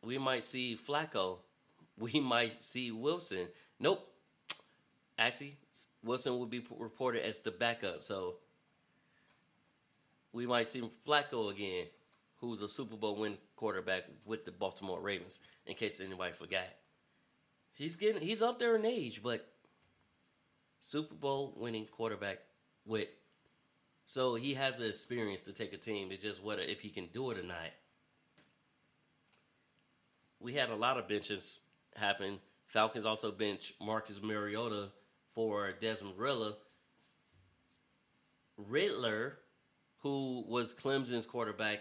[0.03, 1.39] We might see Flacco.
[1.97, 3.47] We might see Wilson.
[3.79, 4.07] Nope.
[5.19, 5.57] Actually,
[6.03, 8.03] Wilson will be reported as the backup.
[8.03, 8.35] So
[10.31, 11.87] we might see Flacco again,
[12.39, 16.67] who's a Super Bowl win quarterback with the Baltimore Ravens, in case anybody forgot.
[17.73, 19.47] He's getting he's up there in age, but
[20.79, 22.39] Super Bowl winning quarterback
[22.85, 23.07] with
[24.07, 26.11] so he has the experience to take a team.
[26.11, 27.57] It's just whether if he can do it or not.
[30.39, 31.61] We had a lot of benches
[31.95, 32.39] happen.
[32.67, 34.89] Falcons also bench Marcus Mariota
[35.29, 36.53] for Desmond Ridder.
[38.57, 39.39] Ridder,
[40.01, 41.79] who was Clemson's quarterback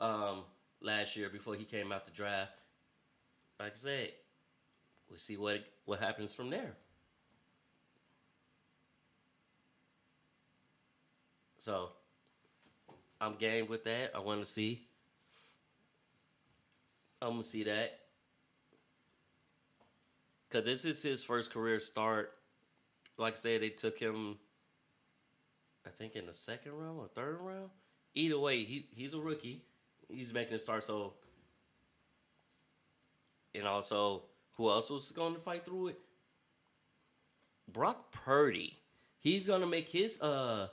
[0.00, 0.44] um,
[0.80, 2.52] last year before he came out the draft.
[3.60, 4.12] Like I said,
[5.10, 6.76] we'll see what what happens from there.
[11.66, 11.88] So
[13.20, 14.12] I'm game with that.
[14.14, 14.86] I want to see.
[17.20, 17.98] I'm gonna see that
[20.48, 22.32] because this is his first career start.
[23.18, 24.38] Like I said, they took him.
[25.84, 27.70] I think in the second round or third round.
[28.14, 29.64] Either way, he he's a rookie.
[30.08, 30.84] He's making a start.
[30.84, 31.14] So,
[33.56, 34.22] and also,
[34.56, 35.98] who else was going to fight through it?
[37.66, 38.78] Brock Purdy.
[39.18, 40.68] He's gonna make his uh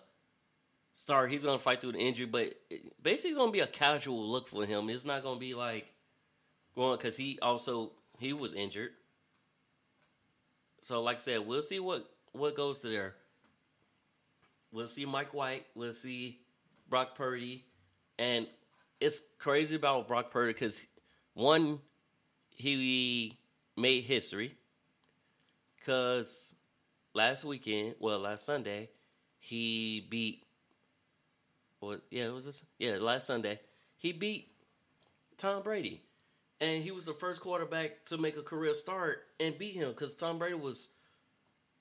[0.94, 1.32] start.
[1.32, 2.56] He's gonna fight through the injury, but
[3.02, 4.90] basically, it's gonna be a casual look for him.
[4.90, 5.94] It's not gonna be like
[6.76, 8.92] going because he also he was injured.
[10.82, 13.16] So, like I said, we'll see what what goes to there.
[14.72, 15.66] We'll see Mike White.
[15.76, 16.40] We'll see
[16.90, 17.66] Brock Purdy,
[18.18, 18.48] and
[19.00, 20.86] it's crazy about Brock Purdy because
[21.34, 21.80] one,
[22.50, 23.38] he
[23.76, 24.56] made history
[25.78, 26.56] because
[27.14, 28.90] last weekend, well, last Sunday,
[29.40, 30.44] he beat.
[31.84, 32.02] What?
[32.10, 32.64] Yeah, it was this.
[32.80, 33.60] Yeah, last Sunday,
[33.98, 34.52] he beat
[35.38, 36.02] Tom Brady,
[36.62, 40.14] and he was the first quarterback to make a career start and beat him because
[40.14, 40.90] Tom Brady was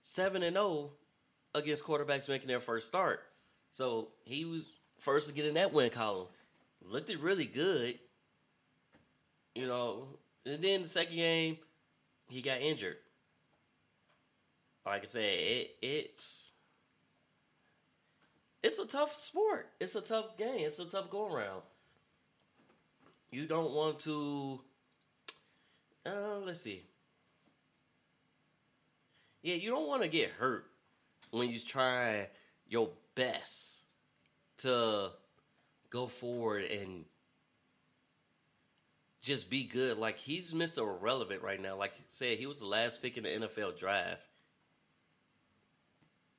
[0.02, 0.90] seven and zero
[1.54, 3.20] against quarterbacks making their first start.
[3.70, 4.64] So he was
[4.98, 6.26] first to get in that win column.
[6.84, 7.98] Looked it really good,
[9.54, 10.08] you know.
[10.44, 11.58] And then the second game,
[12.28, 12.96] he got injured.
[14.84, 16.51] Like I said, it, it's
[18.62, 19.68] it's a tough sport.
[19.80, 20.60] It's a tough game.
[20.66, 21.62] It's a tough go around.
[23.30, 24.60] You don't want to.
[26.06, 26.84] Uh, let's see.
[29.42, 30.66] Yeah, you don't want to get hurt
[31.30, 32.28] when you try
[32.68, 33.86] your best
[34.58, 35.10] to
[35.90, 37.04] go forward and
[39.22, 39.98] just be good.
[39.98, 40.78] Like he's Mr.
[40.78, 41.76] Irrelevant right now.
[41.76, 44.26] Like I said, he was the last pick in the NFL draft.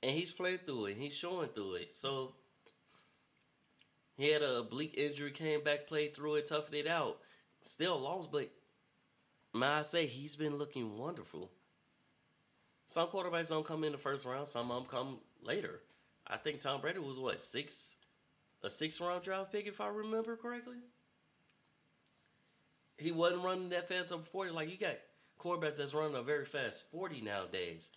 [0.04, 0.98] And he's played through it.
[0.98, 1.96] He's showing through it.
[1.96, 2.34] So
[4.18, 7.20] he had a oblique injury, came back, played through it, toughed it out.
[7.62, 8.52] Still lost, but
[9.54, 11.50] may I say he's been looking wonderful.
[12.86, 14.48] Some quarterbacks don't come in the first round.
[14.48, 15.80] Some of them come later.
[16.28, 17.96] I think Tom Brady was what six,
[18.62, 20.78] a six round draft pick if I remember correctly.
[22.98, 24.98] He wasn't running that fast up forty like you got
[25.40, 27.90] quarterbacks that's running a very fast forty nowadays.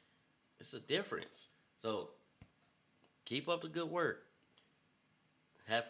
[0.61, 1.49] It's a difference.
[1.77, 2.11] So
[3.25, 4.25] keep up the good work.
[5.69, 5.87] Have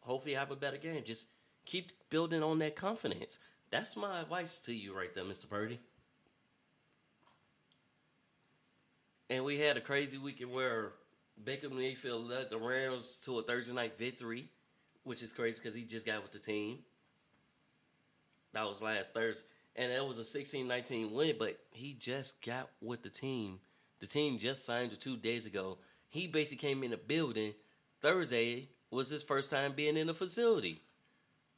[0.00, 1.02] hopefully have a better game.
[1.04, 1.26] Just
[1.64, 3.38] keep building on that confidence.
[3.70, 5.48] That's my advice to you right there, Mr.
[5.48, 5.80] Purdy.
[9.30, 10.92] And we had a crazy weekend where
[11.42, 14.48] Baker Mayfield led the Rams to a Thursday night victory,
[15.04, 16.78] which is crazy because he just got with the team.
[18.54, 19.46] That was last Thursday.
[19.76, 23.60] And it was a 16 19 win, but he just got with the team.
[24.00, 25.78] The team just signed him two days ago.
[26.08, 27.54] He basically came in the building.
[28.00, 30.82] Thursday was his first time being in the facility.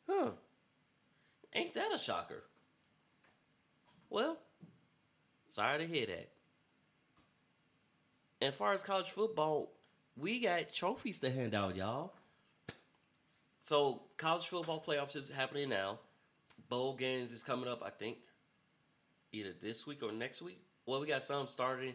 [0.09, 0.31] Huh.
[1.55, 2.45] Ain't that a shocker?
[4.09, 4.39] Well,
[5.49, 6.31] sorry to hear that.
[8.41, 9.73] And as far as college football,
[10.17, 12.15] we got trophies to hand out, y'all.
[13.61, 15.99] So college football playoffs is happening now.
[16.69, 18.19] Bowl games is coming up, I think,
[19.33, 20.61] either this week or next week.
[20.87, 21.95] Well, we got some starting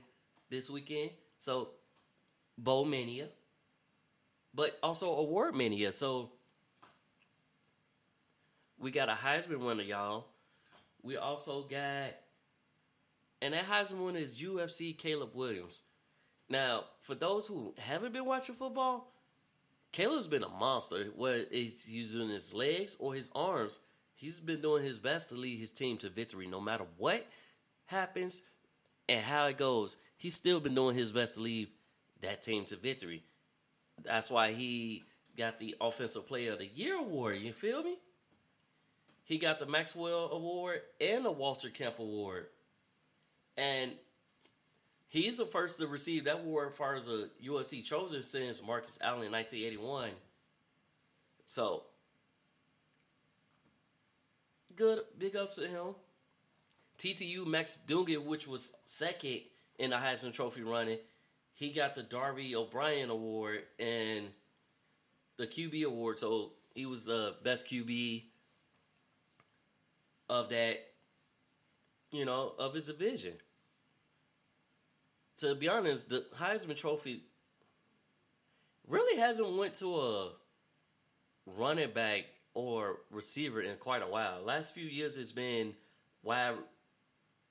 [0.49, 1.11] this weekend.
[1.37, 1.69] So
[2.57, 3.29] Bowl Mania.
[4.53, 5.91] But also Award Mania.
[5.91, 6.31] So
[8.79, 10.27] we got a Heisman winner, y'all.
[11.03, 12.15] We also got
[13.41, 15.83] and that Heisman winner is USC Caleb Williams.
[16.49, 19.11] Now, for those who haven't been watching football,
[19.91, 21.05] Caleb's been a monster.
[21.15, 23.81] Whether it's using his legs or his arms,
[24.15, 26.47] he's been doing his best to lead his team to victory.
[26.47, 27.27] No matter what
[27.85, 28.41] happens
[29.07, 31.69] and how it goes, he's still been doing his best to lead
[32.21, 33.23] that team to victory.
[34.03, 35.03] That's why he
[35.37, 37.37] got the Offensive Player of the Year award.
[37.37, 37.97] You feel me?
[39.23, 42.47] He got the Maxwell Award and the Walter Camp Award.
[43.57, 43.93] And
[45.15, 48.99] He's the first to receive that award as far as a USC Trojan since Marcus
[49.01, 50.09] Allen in 1981.
[51.45, 51.83] So,
[54.75, 55.95] good, big ups to him.
[56.97, 59.41] TCU Max Duggan, which was second
[59.77, 60.99] in the Heisman Trophy running,
[61.53, 64.27] he got the Davey O'Brien Award and
[65.37, 66.19] the QB Award.
[66.19, 68.23] So he was the best QB
[70.29, 70.79] of that,
[72.11, 73.33] you know, of his division
[75.37, 77.23] to be honest, the Heisman Trophy
[78.87, 80.31] really hasn't went to a
[81.45, 84.41] running back or receiver in quite a while.
[84.43, 85.73] Last few years, it's been
[86.23, 86.55] wide,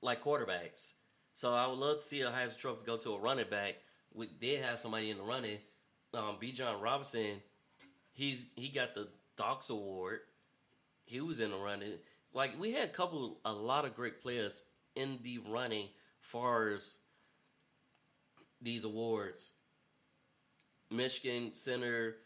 [0.01, 0.93] like quarterbacks.
[1.35, 3.75] So I would love to see a Heisman Trophy go to a running back.
[4.15, 5.59] We did have somebody in the running.
[6.15, 7.43] Um, Bijan Robinson,
[8.13, 10.21] he's he got the Docs Award.
[11.07, 11.95] He was in the running.
[12.35, 14.63] Like we had a couple, a lot of great players
[14.95, 15.89] in the running,
[16.21, 16.99] far as
[18.63, 19.51] these awards.
[20.89, 22.17] Michigan Center,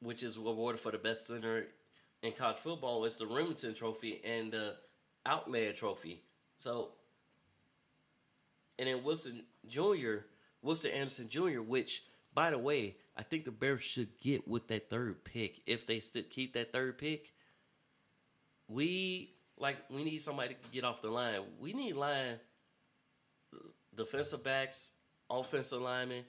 [0.00, 1.68] which is awarded for the best center
[2.20, 4.74] in college football, is the Rimington Trophy and the
[5.24, 6.22] Outland Trophy.
[6.58, 6.90] So,
[8.78, 10.24] and then Wilson Jr.,
[10.62, 12.02] Wilson Anderson Jr., which,
[12.34, 16.00] by the way, I think the Bears should get with that third pick if they
[16.00, 17.32] still keep that third pick.
[18.68, 21.40] We like we need somebody to get off the line.
[21.60, 22.40] We need line
[23.94, 24.92] defensive backs
[25.30, 26.24] offensive lineman.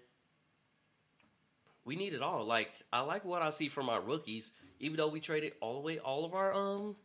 [1.85, 2.45] We need it all.
[2.45, 4.51] Like I like what I see from our rookies.
[4.79, 6.95] Even though we traded all the way all of our um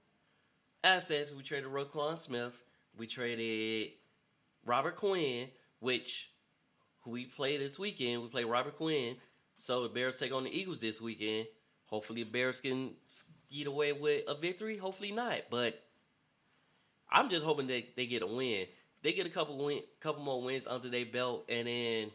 [0.84, 2.62] assets, we traded Roquan Smith,
[2.96, 3.92] we traded
[4.64, 5.48] Robert Quinn,
[5.80, 6.30] which
[7.00, 8.22] who we play this weekend.
[8.22, 9.16] We play Robert Quinn.
[9.58, 11.46] So the Bears take on the Eagles this weekend.
[11.86, 12.92] Hopefully the Bears can
[13.50, 14.76] get away with a victory.
[14.76, 15.42] Hopefully not.
[15.50, 15.82] But
[17.10, 18.66] I'm just hoping that they get a win
[19.02, 22.10] they get a couple win, couple more wins under their belt, and then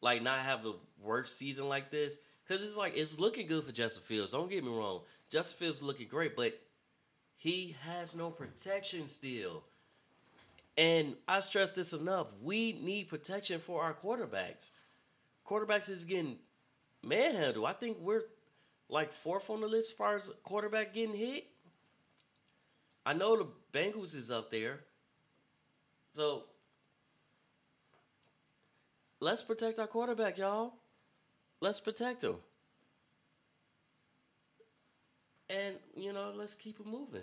[0.00, 2.18] like not have a worst season like this.
[2.46, 4.32] Cause it's like it's looking good for Justin Fields.
[4.32, 5.00] Don't get me wrong,
[5.30, 6.58] Justin Fields looking great, but
[7.36, 9.64] he has no protection still.
[10.78, 12.32] And I stress this enough.
[12.40, 14.70] We need protection for our quarterbacks.
[15.44, 16.36] Quarterbacks is getting
[17.04, 17.66] manhandled.
[17.66, 18.22] I think we're
[18.88, 21.48] like fourth on the list as far as quarterback getting hit.
[23.04, 24.84] I know the Bengals is up there.
[26.12, 26.44] So
[29.18, 30.74] let's protect our quarterback, y'all.
[31.60, 32.36] Let's protect him.
[35.50, 37.22] And, you know, let's keep it moving.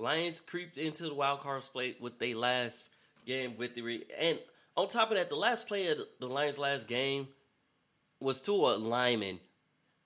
[0.00, 2.90] Lions creeped into the wild card split with their last
[3.26, 4.04] game victory.
[4.18, 4.38] And
[4.76, 7.28] on top of that, the last play of the Lions' last game
[8.18, 9.40] was to a lineman,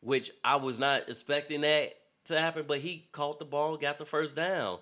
[0.01, 4.05] which I was not expecting that to happen, but he caught the ball, got the
[4.05, 4.79] first down.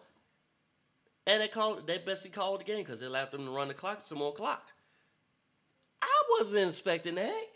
[1.27, 3.75] And they called they basically called the game because they allowed them to run the
[3.75, 4.73] clock some more clock.
[6.01, 7.47] I wasn't expecting that.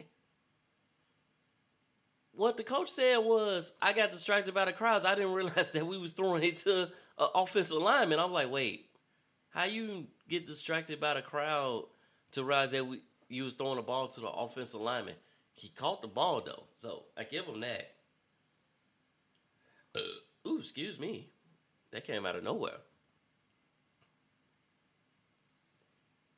[2.37, 5.07] What the coach said was, I got distracted by the crowds.
[5.07, 6.83] I didn't realize that we was throwing it to
[7.19, 8.21] an offensive lineman.
[8.21, 8.91] I'm like, wait,
[9.51, 11.85] how you get distracted by the crowd
[12.33, 15.15] to realize that we you was throwing the ball to the offensive lineman?
[15.55, 17.93] He caught the ball though, so I give him that.
[20.47, 21.31] Ooh, excuse me,
[21.91, 22.81] that came out of nowhere.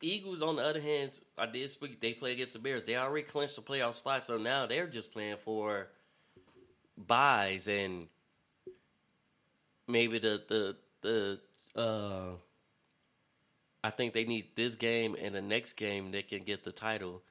[0.00, 2.00] Eagles, on the other hand, I did speak.
[2.00, 2.84] They play against the Bears.
[2.84, 5.88] They already clinched the playoff spot, so now they're just playing for
[6.96, 8.06] buys and
[9.86, 11.40] maybe the the the.
[11.80, 12.36] Uh,
[13.82, 17.22] I think they need this game and the next game they can get the title,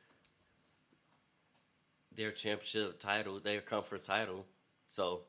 [2.15, 4.45] their championship title, their conference title.
[4.87, 5.23] So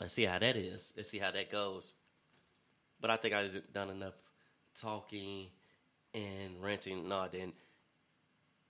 [0.00, 0.92] let's see how that is.
[0.96, 1.94] Let's see how that goes.
[3.00, 4.22] But I think I've done enough
[4.80, 5.46] talking
[6.14, 7.08] and ranting.
[7.08, 7.52] No, then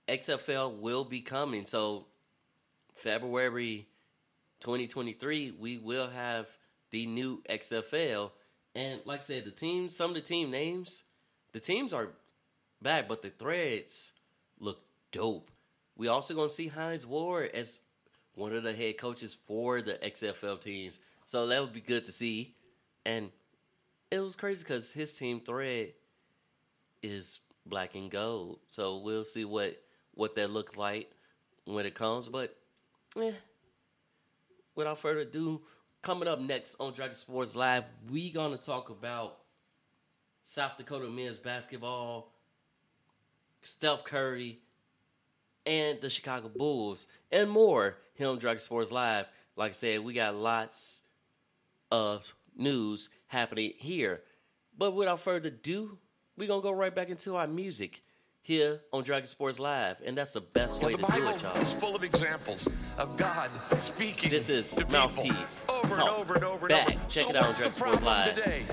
[0.07, 1.65] XFL will be coming.
[1.65, 2.05] So
[2.95, 3.87] February
[4.61, 6.47] 2023, we will have
[6.91, 8.31] the new XFL.
[8.75, 11.03] And like I said, the teams, some of the team names,
[11.51, 12.09] the teams are
[12.81, 14.13] back, but the threads
[14.59, 14.79] look
[15.11, 15.51] dope.
[15.95, 17.81] We also gonna see Hines Ward as
[18.35, 20.99] one of the head coaches for the XFL teams.
[21.25, 22.55] So that would be good to see.
[23.05, 23.31] And
[24.11, 25.93] it was crazy because his team thread
[27.03, 28.59] is black and gold.
[28.69, 29.81] So we'll see what
[30.13, 31.11] what that looks like
[31.65, 32.29] when it comes.
[32.29, 32.55] But
[33.21, 33.33] eh,
[34.75, 35.61] without further ado,
[36.01, 39.37] coming up next on Dragon Sports Live, we gonna talk about
[40.43, 42.31] South Dakota men's basketball,
[43.61, 44.59] Steph Curry,
[45.65, 49.25] and the Chicago Bulls, and more on Dragon Sports Live.
[49.57, 51.03] Like I said, we got lots
[51.91, 54.21] of news happening here.
[54.77, 55.97] But without further ado,
[56.37, 58.01] we're going to go right back into our music
[58.41, 59.97] here on Dragon Sports Live.
[60.05, 61.57] And that's the best way the to do Bible it, y'all.
[61.61, 62.65] is full of examples
[62.97, 64.29] of God speaking.
[64.29, 65.99] This is to Mouthpiece over Talk.
[65.99, 66.87] and over and over and Back.
[66.95, 67.05] over.
[67.09, 68.35] Check so it out on Dragon Sports Live.
[68.35, 68.65] Today?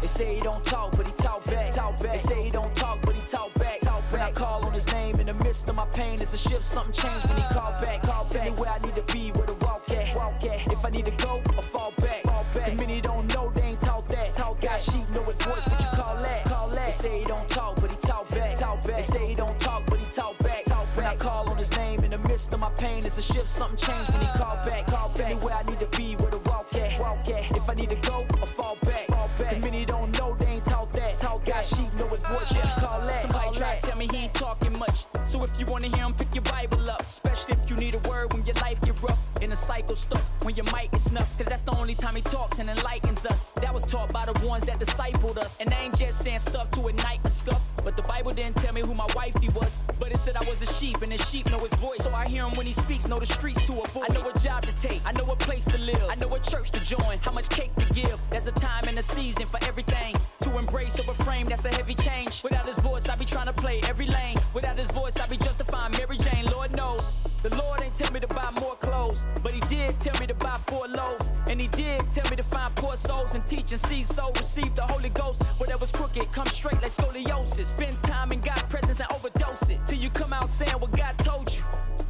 [0.00, 1.70] They say he don't talk, but he talk back.
[1.70, 2.12] Talk back.
[2.12, 3.80] They say he don't talk, but he talk back.
[3.80, 4.12] Talk back.
[4.12, 6.64] When I call on his name in the midst of my pain, it's a shift.
[6.64, 8.02] Something changed when he call back.
[8.02, 10.16] Call Tell me where I need to be, where to walk at.
[10.16, 10.72] Walk at.
[10.72, 12.26] If I need to go or fall back.
[12.54, 12.66] Back.
[12.66, 14.32] Cause many don't know, they ain't taught that.
[14.34, 16.44] Talk Got sheep know his voice, what you call that?
[16.44, 16.86] Call that.
[16.86, 18.54] They say he don't talk, but he talk back.
[18.54, 18.96] Talk back.
[18.96, 20.64] They say he don't talk, but he talk back.
[20.64, 20.96] Talk back.
[20.96, 23.48] When I call on his name in the midst of my pain, it's a shift.
[23.48, 24.86] Something changed when he ah, call back.
[24.86, 27.00] Call Tell me where I need to be, where to walk at.
[27.00, 27.56] Walk at.
[27.56, 29.08] If I need to go or fall back.
[29.08, 29.54] Fall back.
[29.54, 31.18] Cause many don't know, they ain't taught that.
[31.18, 33.18] Talk Got sheep know his call that?
[33.18, 35.06] Somebody try to tell me he ain't talking much.
[35.24, 37.00] So if you wanna hear him, pick your Bible up.
[37.06, 40.22] Especially if you need a word when your life get rough and the cycle stuck.
[40.42, 43.52] When your mic is snuffed, cause that's the only time he talks and enlightens us.
[43.62, 45.60] That was taught by the ones that discipled us.
[45.60, 47.62] And I ain't just saying stuff to ignite the scuff.
[47.84, 49.82] But the Bible didn't tell me who my wifey was.
[49.98, 52.02] But it said I was a sheep and the sheep know his voice.
[52.02, 54.10] So I hear him when he speaks, know the streets to avoid.
[54.10, 56.02] I know a job to take, I know a place to live.
[56.08, 58.20] I know a church to join, how much cake to give.
[58.28, 60.14] There's a time and a season for everything.
[60.40, 62.33] To embrace or refrain, that's a heavy change.
[62.42, 64.36] Without his voice, I be trying to play every lane.
[64.52, 66.46] Without his voice, I be justifying Mary Jane.
[66.50, 67.22] Lord knows.
[67.42, 70.34] The Lord ain't tell me to buy more clothes, but he did tell me to
[70.34, 71.32] buy four loaves.
[71.46, 74.74] And he did tell me to find poor souls and teach and see soul receive
[74.74, 75.42] the Holy Ghost.
[75.60, 77.66] Whatever's crooked, come straight like scoliosis.
[77.66, 79.78] Spend time in God's presence and overdose it.
[79.86, 81.62] Till you come out saying what God told you.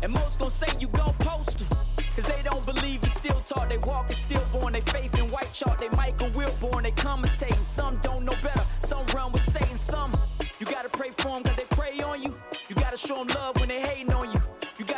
[0.03, 1.74] And most gon' say you gon' post to.
[2.17, 3.69] Cause they don't believe he still taught.
[3.69, 4.73] They walk is stillborn.
[4.73, 5.81] They faith in white chalk.
[5.81, 6.85] They Michael Wilbon.
[6.85, 7.65] They commentating.
[7.65, 8.65] Some don't know better.
[8.81, 9.77] Some run with Satan.
[9.77, 10.12] Some
[10.61, 12.37] you gotta pray for them cause they pray on you.
[12.69, 14.53] You gotta show them love when they hating on you.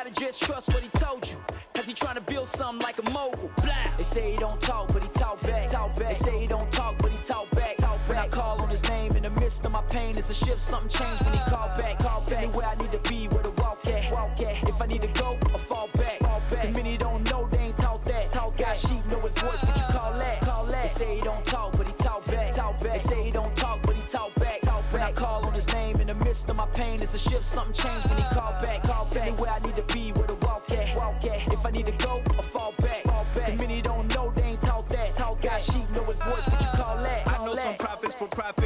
[0.07, 1.37] Gotta just trust what he told you.
[1.75, 3.51] Cause he tryna build something like a mogul.
[3.57, 3.75] Blah.
[3.97, 5.67] They say he don't talk, but he talk back.
[5.67, 6.09] Talk back.
[6.09, 7.77] They say he don't talk, but he talk back.
[7.77, 8.09] Talk back.
[8.09, 10.61] When I call on his name in the midst of my pain, it's a shift.
[10.61, 11.99] Something changed when he call back.
[11.99, 14.13] Call Tell me where I need to be, where to walk at.
[14.13, 14.69] Walk at.
[14.69, 16.21] If I need to go or fall back.
[16.21, 16.63] Fall back.
[16.63, 18.31] Cause many don't know, they ain't taught that.
[18.31, 20.41] Talk Got sheep know his voice, what you call that?
[20.41, 20.83] Call that.
[20.83, 22.53] They say he don't talk, but he talk back.
[22.53, 22.93] Talk back.
[22.93, 24.61] They say he don't talk, but he talk back.
[25.07, 25.19] Back.
[25.19, 27.45] I call on his name in the midst of my pain, it's a shift.
[27.45, 28.83] Something changed when he called back.
[28.83, 30.97] Call Tell me where I need to be, where to walk at.
[30.97, 31.53] Walk at.
[31.53, 33.05] If I need to go I fall back.
[33.05, 33.51] Fall back.
[33.51, 35.15] Cause many don't know, they ain't taught that.
[35.15, 37.29] Talk Got sheep know his voice, what you call that?
[37.29, 38.66] I know some prophets for profit.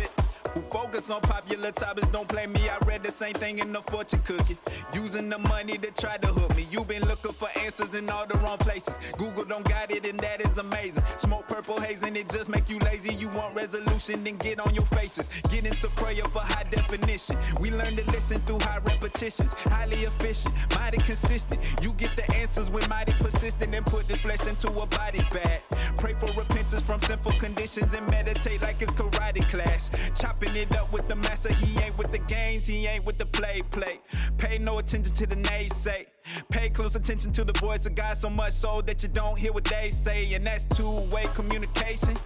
[1.01, 2.69] Focus on popular topics, don't blame me.
[2.69, 4.59] I read the same thing in the fortune cookie.
[4.93, 6.67] Using the money to try to hook me.
[6.71, 8.99] you been looking for answers in all the wrong places.
[9.17, 11.03] Google don't got it, and that is amazing.
[11.17, 13.15] Smoke purple haze and it just make you lazy.
[13.15, 15.31] You want resolution, then get on your faces.
[15.51, 17.39] Get into prayer for high definition.
[17.61, 19.55] We learn to listen through high repetitions.
[19.71, 21.63] Highly efficient, mighty consistent.
[21.81, 25.63] You get the answers when mighty persistent and put this flesh into a body bag.
[25.97, 29.89] Pray for repentance from sinful conditions and meditate like it's karate class.
[30.15, 31.53] Chopping it up with the master.
[31.53, 34.01] He ain't with the games, he ain't with the play play.
[34.39, 36.07] Pay no attention to the naysay.
[36.51, 39.53] Pay close attention to the voice of God so much so that you don't hear
[39.53, 42.17] what they say, and that's two-way communication.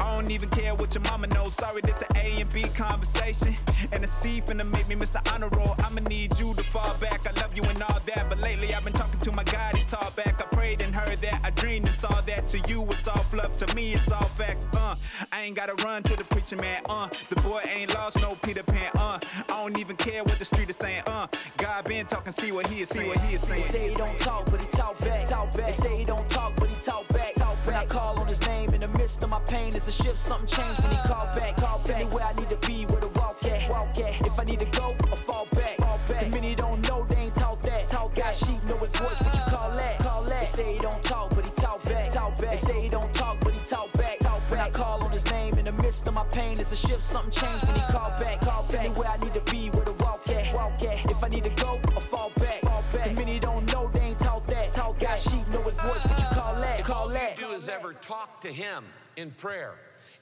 [0.00, 1.54] I don't even care what your mama knows.
[1.54, 3.56] Sorry, this an A and B conversation.
[3.92, 5.20] And a C finna make me Mr.
[5.32, 5.74] Honor Roll.
[5.78, 7.26] I'ma need you to fall back.
[7.26, 8.26] I love you and all that.
[8.28, 10.40] But lately I've been talking to my God, he talked back.
[10.40, 11.40] I prayed and heard that.
[11.44, 12.48] I dreamed and saw that.
[12.48, 13.52] To you, it's all fluff.
[13.54, 14.66] To me, it's all facts.
[14.76, 14.94] Uh,
[15.32, 16.82] I ain't gotta run to the preacher man.
[16.88, 18.90] Uh, the boy ain't lost no Peter Pan.
[18.94, 19.18] Uh,
[19.48, 21.02] I don't even care what the street is saying.
[21.06, 21.26] Uh,
[21.56, 23.08] God been talking, see what he is saying.
[23.08, 25.24] What he is They say he don't talk, but he talk back.
[25.24, 25.66] Talk back.
[25.66, 27.34] They say he don't talk, but he talk back.
[27.34, 27.66] Talk back.
[27.66, 30.18] When I call on his name in the midst of my pain, it's a shift.
[30.18, 31.56] Something changed when he called back.
[31.56, 33.70] Call Tell me where I need to be, where to walk at.
[33.70, 34.26] Walk at.
[34.26, 35.78] If I need to go or fall back.
[35.78, 36.22] Fall back.
[36.22, 37.88] Cause many don't know, they ain't taught that.
[37.88, 39.98] Talk Got sheep know his voice, what you call that?
[40.00, 40.40] Call that.
[40.40, 42.08] They say he don't talk, but he talk back.
[42.10, 42.50] Talk back.
[42.50, 44.18] They say he don't talk, but he talk back.
[44.58, 44.74] Back.
[44.74, 47.04] When I call on his name in the midst of my pain, it's a shift.
[47.04, 48.40] Something changed when he called back.
[48.40, 50.52] Call Tell where I need to be, where to walk at.
[50.52, 51.08] Walk at.
[51.08, 52.62] If I need to go or fall back.
[52.64, 53.04] Fall back.
[53.06, 54.72] Cause many don't know, they ain't taught that.
[54.72, 56.84] Talk Got sheep know his voice, what you call that?
[56.84, 57.38] Call All that.
[57.38, 58.84] you do is ever talk to him
[59.16, 59.74] in prayer,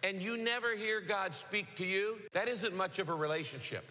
[0.03, 3.91] and you never hear God speak to you, that isn't much of a relationship.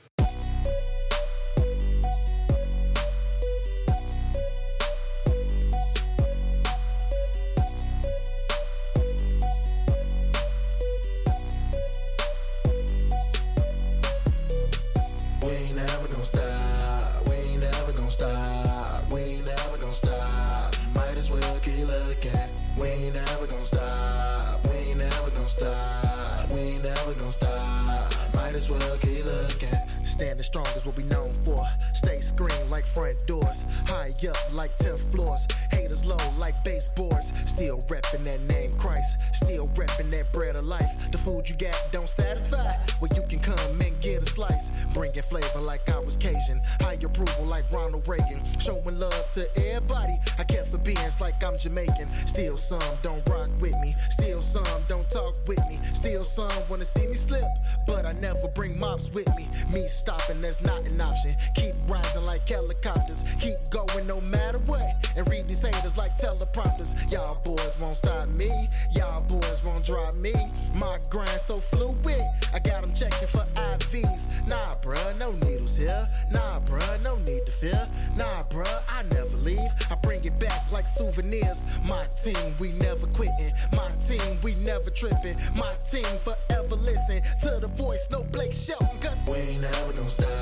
[30.15, 31.61] Standing strong is what we known for.
[31.93, 33.65] Stay screen like front doors.
[33.85, 35.45] High up like 10th floors.
[35.85, 37.31] Haters low like baseboards.
[37.47, 39.35] Still reppin' that name Christ.
[39.35, 41.11] Still reppin' that bread of life.
[41.11, 42.73] The food you got don't satisfy.
[42.99, 44.71] Well, you can come and get a slice.
[44.95, 46.59] Bringin' flavor like I was Cajun.
[46.81, 48.41] High approval like Ronald Reagan.
[48.57, 50.17] Showing love to everybody.
[50.39, 52.09] I care for beings like I'm Jamaican.
[52.09, 53.93] Still some don't rock with me.
[54.09, 55.77] Still some don't talk with me.
[55.93, 57.45] Still some wanna see me slip.
[57.85, 59.47] But I never bring mops with me.
[59.71, 61.35] Me stopping, that's not an option.
[61.53, 63.23] Keep rising like helicopters.
[63.39, 64.81] Keep going no matter what.
[65.15, 67.11] And read these haters like teleprompters.
[67.11, 68.69] Y'all boys won't stop me.
[68.91, 70.33] Y'all boys won't drop me.
[70.73, 72.21] My grind so fluid.
[72.53, 74.47] I got them checking for IVs.
[74.47, 76.07] Nah, bruh, no needles here.
[76.31, 77.87] Nah, bruh, no need to fear.
[78.15, 79.71] Nah, bruh, I never leave.
[79.91, 81.79] I bring it back like souvenirs.
[81.83, 83.51] My team, we never quitting.
[83.73, 85.37] My team, we never tripping.
[85.55, 88.07] My team forever listen to the voice.
[88.11, 90.34] No Blake Shelton, cause We ain't never gonna stop.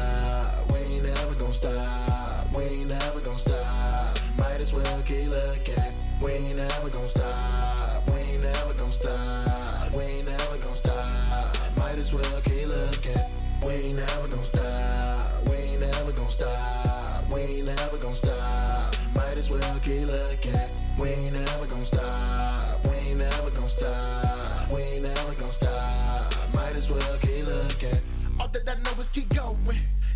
[6.24, 8.08] We ain't never gonna stop.
[8.08, 9.94] We ain't never gonna stop.
[9.94, 11.78] We ain't never gonna stop.
[11.78, 13.20] Might as well keep looking.
[13.66, 15.50] We ain't never gonna stop.
[15.50, 17.30] We ain't never gonna stop.
[17.34, 18.96] We ain't never gonna stop.
[19.14, 20.56] Might as well keep looking.
[20.98, 22.86] We ain't never gonna stop.
[22.86, 24.72] We ain't never gonna stop.
[24.72, 26.34] We ain't never gonna stop.
[26.56, 28.00] Might as well keep looking.
[28.40, 29.58] All that I know is keep going.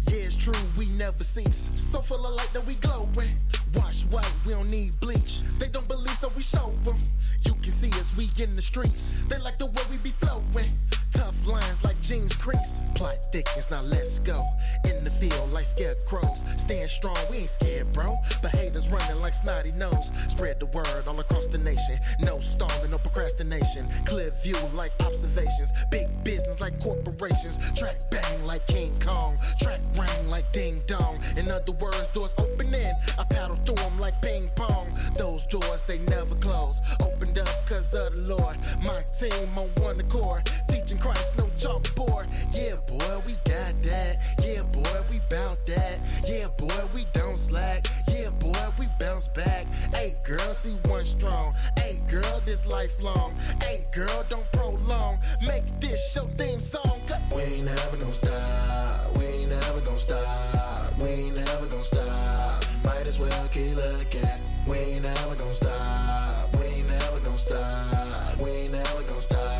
[0.09, 1.69] Yeah, it's true, we never cease.
[1.75, 3.33] So full of light that we glowing.
[3.75, 5.41] Wash white, we don't need bleach.
[5.59, 6.97] They don't believe, so we show them.
[7.45, 9.13] You can see us, we in the streets.
[9.27, 10.71] They like the way we be flowing.
[11.13, 12.83] Tough lines like jeans crease.
[12.95, 14.41] Plot thickens, now let's go.
[14.85, 16.43] In the field like scarecrows.
[16.57, 18.15] Stand strong, we ain't scared, bro.
[18.41, 20.11] But haters running like snotty nose.
[20.27, 21.97] Spread the word all across the nation.
[22.19, 23.85] No stalling, no procrastination.
[24.05, 25.73] Clear view like observations.
[25.91, 27.57] Big business like corporations.
[27.77, 29.37] Track bang like King Kong.
[29.59, 31.19] Track ring like ding dong.
[31.35, 32.93] In other words, doors opening.
[33.19, 34.89] I paddle through them like ping pong.
[35.15, 36.81] Those doors, they never close.
[37.01, 38.57] Opened up cause of the Lord.
[38.83, 40.49] My team on one accord.
[40.67, 42.27] Teaching Christ, no chalkboard.
[42.53, 44.17] Yeah, boy, we got that.
[44.43, 46.03] Yeah, boy, we bout that.
[46.27, 47.87] Yeah, boy, we don't slack.
[48.09, 49.67] Yeah, boy, we bounce back.
[49.93, 51.53] Hey, girl, see one strong.
[51.77, 53.35] Hey, girl, this lifelong.
[53.63, 55.19] Hey, girl, don't prolong.
[55.45, 56.99] Make this your theme song.
[57.35, 59.17] We ain't never gonna stop.
[59.17, 60.97] We ain't never gonna stop.
[60.99, 62.65] We ain't never gonna stop.
[62.83, 64.25] Might as well keep looking.
[64.67, 66.55] We ain't never gonna stop.
[66.59, 68.41] We ain't never gonna stop.
[68.41, 69.56] We ain't never gonna stop.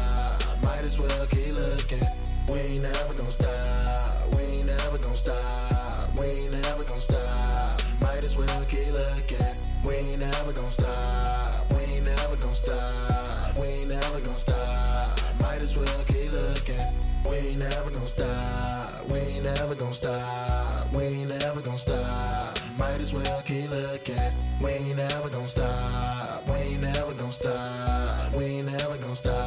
[0.88, 2.08] As well keep looking.
[2.50, 4.34] We ain't never gonna stop.
[4.34, 6.16] We ain't never gonna stop.
[6.18, 7.82] We ain't never gonna stop.
[8.02, 9.52] Might as well keep looking.
[9.86, 11.70] We ain't never gonna stop.
[11.72, 13.58] We ain't never gonna stop.
[13.60, 15.20] We ain't never gonna stop.
[15.42, 16.80] Might as well keep looking.
[17.28, 19.10] We ain't never gonna stop.
[19.10, 20.94] We ain't never gonna stop.
[20.94, 22.58] We ain't never gonna stop.
[22.80, 24.16] Might as well keep looking.
[24.64, 26.48] We ain't never gonna stop.
[26.48, 28.34] We ain't never gonna stop.
[28.34, 29.47] We ain't never gonna stop.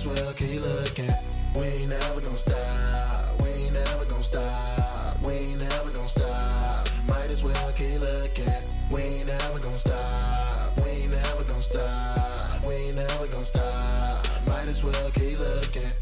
[0.00, 1.10] As well keep looking.
[1.54, 3.42] We ain't never gonna stop.
[3.42, 5.22] We ain't never gonna stop.
[5.22, 6.88] We ain't never gonna stop.
[7.06, 8.48] Might as well keep looking.
[8.90, 10.78] We ain't never gonna stop.
[10.78, 12.64] We ain't never gonna stop.
[12.66, 14.26] We ain't never gonna stop.
[14.48, 15.92] Might as well keep looking.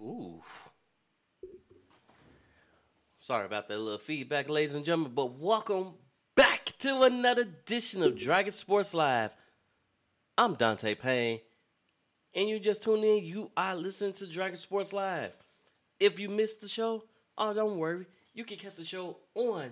[0.00, 0.42] Ooh.
[3.16, 5.94] Sorry about that little feedback, ladies and gentlemen, but welcome
[6.84, 9.34] to another edition of Dragon Sports Live.
[10.36, 11.40] I'm Dante Payne,
[12.34, 13.24] and you just tuned in.
[13.24, 15.34] You are listening to Dragon Sports Live.
[15.98, 17.04] If you missed the show,
[17.38, 18.04] oh, don't worry.
[18.34, 19.70] You can catch the show on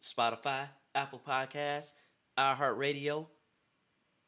[0.00, 1.90] Spotify, Apple Podcasts,
[2.38, 3.26] iHeartRadio,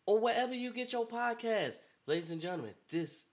[0.04, 1.76] or wherever you get your podcast.
[2.08, 3.26] Ladies and gentlemen, this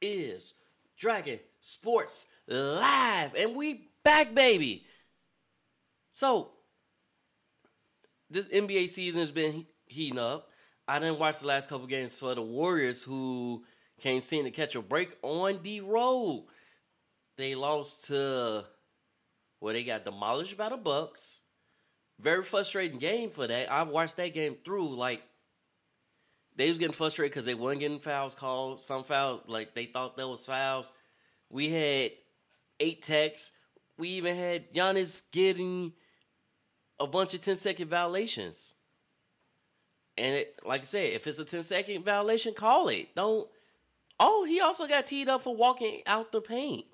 [0.00, 0.54] is
[0.98, 4.86] Dragon Sports Live, and we back, baby.
[6.10, 6.50] So,
[8.32, 10.48] this NBA season has been heating up.
[10.88, 13.64] I didn't watch the last couple games for the Warriors, who
[14.00, 16.46] can't seem to catch a break on the road.
[17.36, 18.64] They lost to,
[19.60, 21.42] well, they got demolished by the Bucks.
[22.18, 23.70] Very frustrating game for that.
[23.70, 24.96] I watched that game through.
[24.96, 25.22] Like
[26.56, 28.80] they was getting frustrated because they weren't getting fouls called.
[28.82, 30.92] Some fouls, like they thought that was fouls.
[31.48, 32.12] We had
[32.80, 33.52] eight techs.
[33.98, 35.92] We even had Giannis getting
[37.02, 38.74] a bunch of 10 second violations.
[40.16, 43.14] And it, like I said, if it's a 10 second violation, call it.
[43.14, 43.48] Don't.
[44.20, 46.86] Oh, he also got teed up for walking out the paint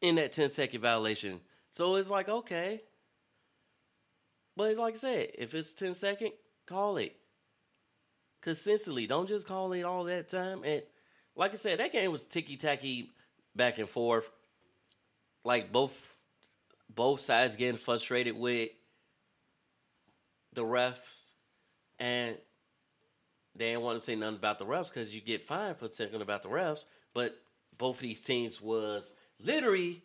[0.00, 1.40] in that 10 second violation.
[1.70, 2.82] So it's like, okay.
[4.56, 6.32] But like I said, if it's 10 second,
[6.66, 7.16] call it.
[8.40, 9.06] Consistently.
[9.06, 10.62] Don't just call it all that time.
[10.64, 10.82] And
[11.34, 13.10] like I said, that game was ticky tacky
[13.56, 14.28] back and forth.
[15.44, 16.17] Like both
[16.94, 18.70] both sides getting frustrated with
[20.52, 21.32] the refs
[21.98, 22.36] and
[23.58, 26.22] they didn't want to say nothing about the refs because you get fined for talking
[26.22, 26.86] about the refs.
[27.12, 27.40] But
[27.76, 29.14] both of these teams was
[29.44, 30.02] literally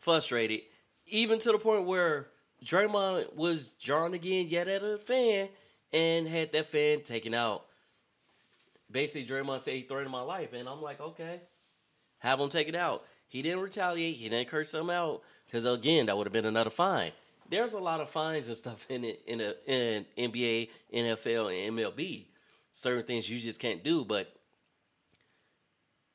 [0.00, 0.62] frustrated,
[1.06, 2.28] even to the point where
[2.64, 5.48] Draymond was jarring again yet at a fan
[5.92, 7.66] and had that fan taken out.
[8.90, 11.42] Basically, Draymond said he threatened my life, and I'm like, okay,
[12.18, 13.04] have him take it out.
[13.28, 14.16] He didn't retaliate.
[14.16, 17.10] He didn't curse him out because again, that would have been another fine.
[17.48, 21.76] There's a lot of fines and stuff in it in a, in NBA, NFL, and
[21.76, 22.26] MLB.
[22.72, 24.32] Certain things you just can't do, but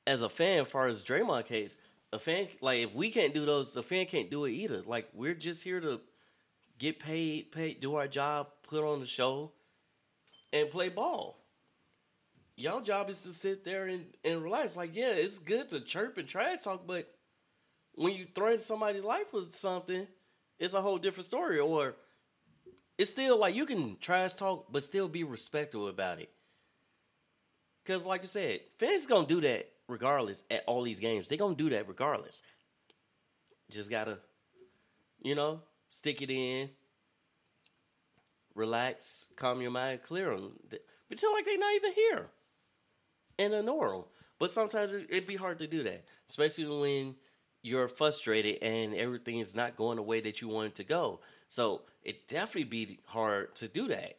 [0.08, 1.76] as a fan, as far as Draymond case,
[2.14, 4.82] a fan like if we can't do those, the fan can't do it either.
[4.86, 6.00] Like we're just here to
[6.80, 9.52] get paid, pay, do our job, put on the show,
[10.54, 11.42] and play ball.
[12.56, 14.78] Y'all job is to sit there and, and relax.
[14.78, 17.15] Like, yeah, it's good to chirp and trash talk, but
[17.96, 20.08] when you threaten somebody's life with something,
[20.60, 21.60] it's a whole different story.
[21.60, 21.96] Or
[22.98, 26.30] it's still like you can trash talk, but still be respectful about it.
[27.86, 31.28] Cause like you said, fans gonna do that regardless at all these games.
[31.30, 32.42] They gonna do that regardless.
[33.70, 34.20] Just gotta,
[35.22, 36.70] you know, stick it in,
[38.56, 40.54] relax, calm your mind, clear them.
[41.08, 42.28] Pretend like they not even here,
[43.38, 44.04] and ignore them.
[44.40, 47.16] But sometimes it, it'd be hard to do that, especially when
[47.66, 51.20] you're frustrated and everything is not going the way that you want it to go.
[51.48, 54.18] So it definitely be hard to do that.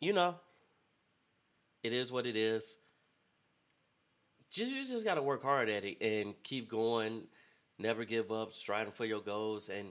[0.00, 0.34] You know,
[1.84, 2.76] it is what it is.
[4.52, 7.22] You just got to work hard at it and keep going.
[7.78, 9.90] Never give up, striving for your goals, and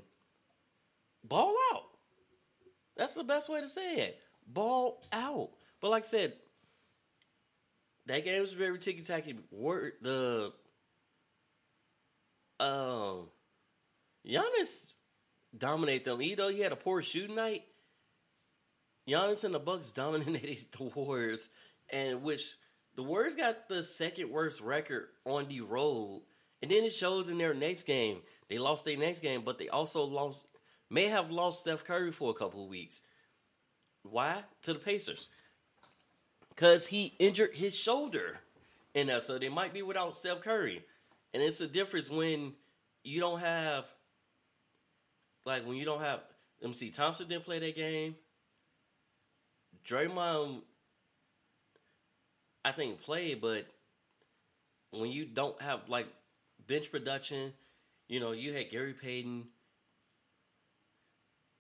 [1.24, 1.84] ball out.
[2.98, 4.20] That's the best way to say it.
[4.46, 5.52] Ball out.
[5.80, 6.34] But like I said,
[8.08, 9.36] that game was very ticky tacky.
[9.54, 10.52] The
[12.60, 13.28] um,
[14.28, 14.94] Giannis
[15.58, 16.22] dominate them.
[16.22, 17.64] Even though he had a poor shooting night,
[19.08, 21.50] Giannis and the Bucks dominated the Warriors,
[21.90, 22.56] and which
[22.96, 26.24] the Warriors got the second worst record on the road.
[26.62, 28.18] And then it shows in their next game.
[28.50, 30.46] They lost their next game, but they also lost
[30.90, 33.04] may have lost Steph Curry for a couple of weeks.
[34.04, 34.44] Why?
[34.64, 35.30] To the Pacers.
[36.56, 38.42] Cause he injured his shoulder.
[38.96, 40.84] And uh, so they might be without Steph Curry.
[41.34, 42.54] And it's a difference when
[43.04, 43.86] you don't have
[45.46, 46.22] like when you don't have
[46.74, 48.16] see, Thompson didn't play that game.
[49.86, 50.62] Draymond
[52.66, 53.66] I think played, but
[54.92, 56.08] when you don't have like
[56.68, 57.54] bench production,
[58.08, 59.46] you know, you had Gary Payton,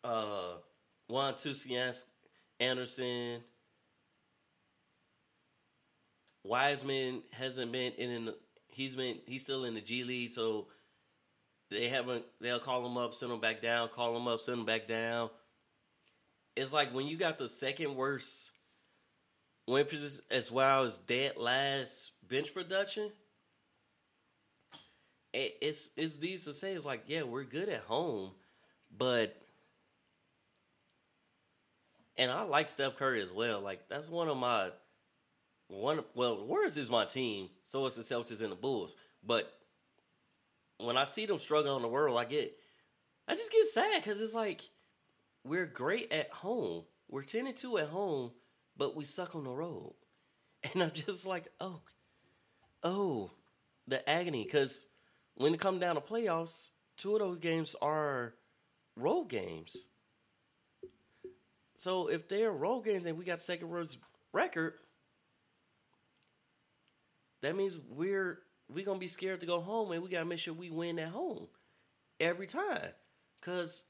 [0.03, 0.55] uh
[1.07, 2.05] Juan Tusias
[2.59, 3.41] Anderson.
[6.43, 8.33] Wiseman hasn't been in, in
[8.71, 10.67] he's been he's still in the G League, so
[11.69, 14.65] they haven't they'll call him up, send him back down, call him up, send him
[14.65, 15.29] back down.
[16.55, 18.51] It's like when you got the second worst
[19.67, 19.85] win
[20.31, 23.11] as well as dead last bench production.
[25.31, 28.31] It's it's these to say it's like yeah we're good at home,
[28.95, 29.39] but
[32.17, 33.61] and I like Steph Curry as well.
[33.61, 34.71] Like that's one of my
[35.69, 36.03] one.
[36.13, 38.97] Well, the Warriors is my team, so it's the Celtics and the Bulls.
[39.25, 39.57] But
[40.77, 42.57] when I see them struggle in the world, I get,
[43.27, 44.61] I just get sad because it's like
[45.43, 46.83] we're great at home.
[47.07, 48.31] We're ten and two at home,
[48.77, 49.93] but we suck on the road,
[50.73, 51.81] and I'm just like, oh,
[52.83, 53.31] oh,
[53.87, 54.43] the agony.
[54.43, 54.87] Because
[55.35, 58.33] when it come down to playoffs, two of those games are
[58.95, 59.87] road games.
[61.77, 63.99] So if they're road games and we got second worst
[64.33, 64.73] record,
[67.41, 70.53] that means we're we gonna be scared to go home and we gotta make sure
[70.53, 71.47] we win at home
[72.19, 72.91] every time.
[73.41, 73.83] Cause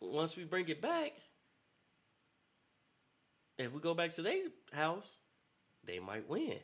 [0.00, 1.12] once we bring it back,
[3.58, 5.20] if we go back to their house,
[5.84, 6.58] they might win.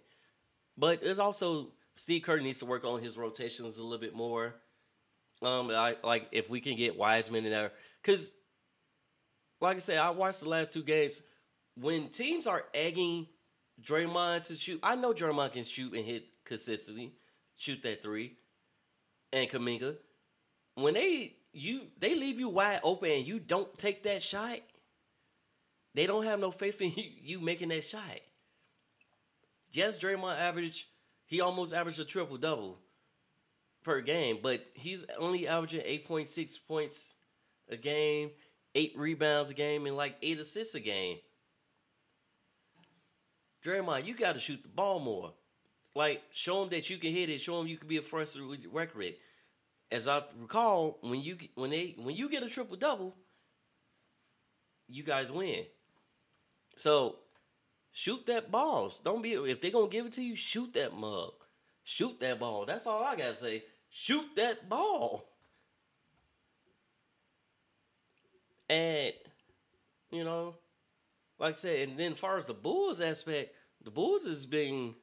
[0.77, 4.57] But there's also Steve Kerr needs to work on his rotations a little bit more.
[5.43, 7.73] Um, I like if we can get Wiseman in there,
[8.03, 8.35] because
[9.61, 11.21] like I said, I watched the last two games.
[11.77, 13.27] When teams are egging
[13.83, 17.15] Draymond to shoot, I know Draymond can shoot and hit consistently,
[17.57, 18.37] shoot that three,
[19.33, 19.97] and Kuminga.
[20.75, 24.59] When they you they leave you wide open and you don't take that shot,
[25.95, 28.21] they don't have no faith in you, you making that shot.
[29.73, 30.87] Yes, Draymond averaged
[31.27, 32.79] he almost averaged a triple double
[33.83, 37.15] per game, but he's only averaging eight point six points
[37.69, 38.31] a game
[38.75, 41.19] eight rebounds a game and like eight assists a game.
[43.65, 45.35] Draymond, you got to shoot the ball more.
[45.95, 47.41] Like, show them that you can hit it.
[47.41, 48.39] Show them you can be a first
[48.73, 49.15] record.
[49.91, 53.17] As I recall, when you when they when you get a triple double,
[54.89, 55.65] you guys win.
[56.77, 57.17] So,
[57.91, 59.01] shoot that balls.
[59.05, 61.33] Don't be if they're gonna give it to you, shoot that mug.
[61.83, 62.67] Shoot that ball.
[62.67, 63.65] That's all I gotta say.
[63.91, 65.27] Shoot that ball.
[68.69, 69.13] And,
[70.13, 70.55] you know,
[71.41, 74.95] like I said, and then as far as the Bulls aspect, the Bulls is being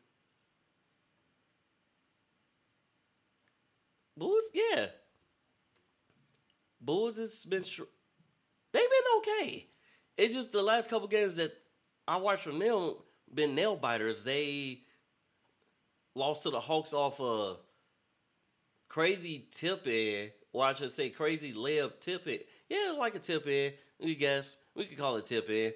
[4.16, 4.88] Bulls, yeah.
[6.80, 9.68] Bulls has been they've been okay.
[10.16, 11.54] It's just the last couple games that
[12.08, 12.96] I watched from them
[13.32, 14.24] been nail biters.
[14.24, 14.82] They
[16.16, 17.58] lost to the Hawks off a
[18.88, 23.48] crazy tip in, or I should say crazy layup tip it yeah, like a tip
[23.48, 23.74] in.
[24.00, 25.74] We guess we could call it tip in.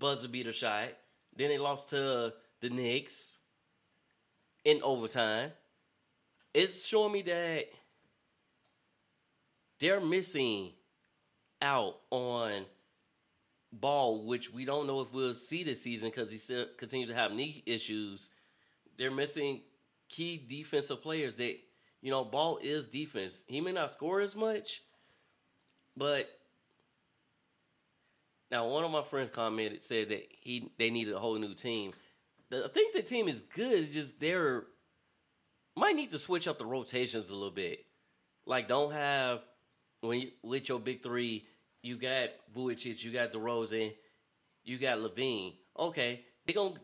[0.00, 0.88] Buzzer beater shot.
[1.36, 3.38] Then they lost to the Knicks
[4.64, 5.52] in overtime.
[6.52, 7.66] It's showing me that
[9.78, 10.72] they're missing
[11.62, 12.64] out on
[13.72, 17.14] ball, which we don't know if we'll see this season because he still continues to
[17.14, 18.30] have knee issues.
[18.98, 19.60] They're missing
[20.08, 21.56] key defensive players that
[22.02, 23.44] you know, ball is defense.
[23.46, 24.82] He may not score as much,
[25.96, 26.30] but
[28.50, 31.92] now one of my friends commented said that he they needed a whole new team.
[32.52, 33.84] I think the team is good.
[33.84, 34.64] It's just they're
[35.76, 37.86] might need to switch up the rotations a little bit.
[38.46, 39.40] Like don't have
[40.00, 41.46] when you, with your big three,
[41.82, 43.92] you got Vucevic, you got DeRozan,
[44.64, 45.54] you got LaVine.
[45.78, 46.74] Okay, they're gonna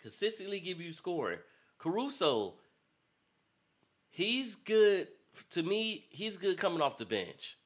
[0.00, 1.38] consistently give you scoring.
[1.78, 2.54] Caruso,
[4.10, 5.08] he's good
[5.50, 7.56] to me, he's good coming off the bench.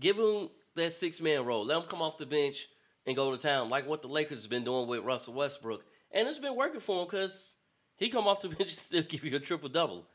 [0.00, 1.64] Give him that six man role.
[1.64, 2.68] Let him come off the bench
[3.06, 6.26] and go to town, like what the Lakers have been doing with Russell Westbrook, and
[6.26, 7.54] it's been working for him because
[7.96, 10.06] he come off the bench and still give you a triple double.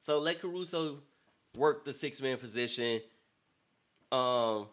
[0.00, 0.98] So let Caruso
[1.56, 3.00] work the six man position.
[4.10, 4.66] Um,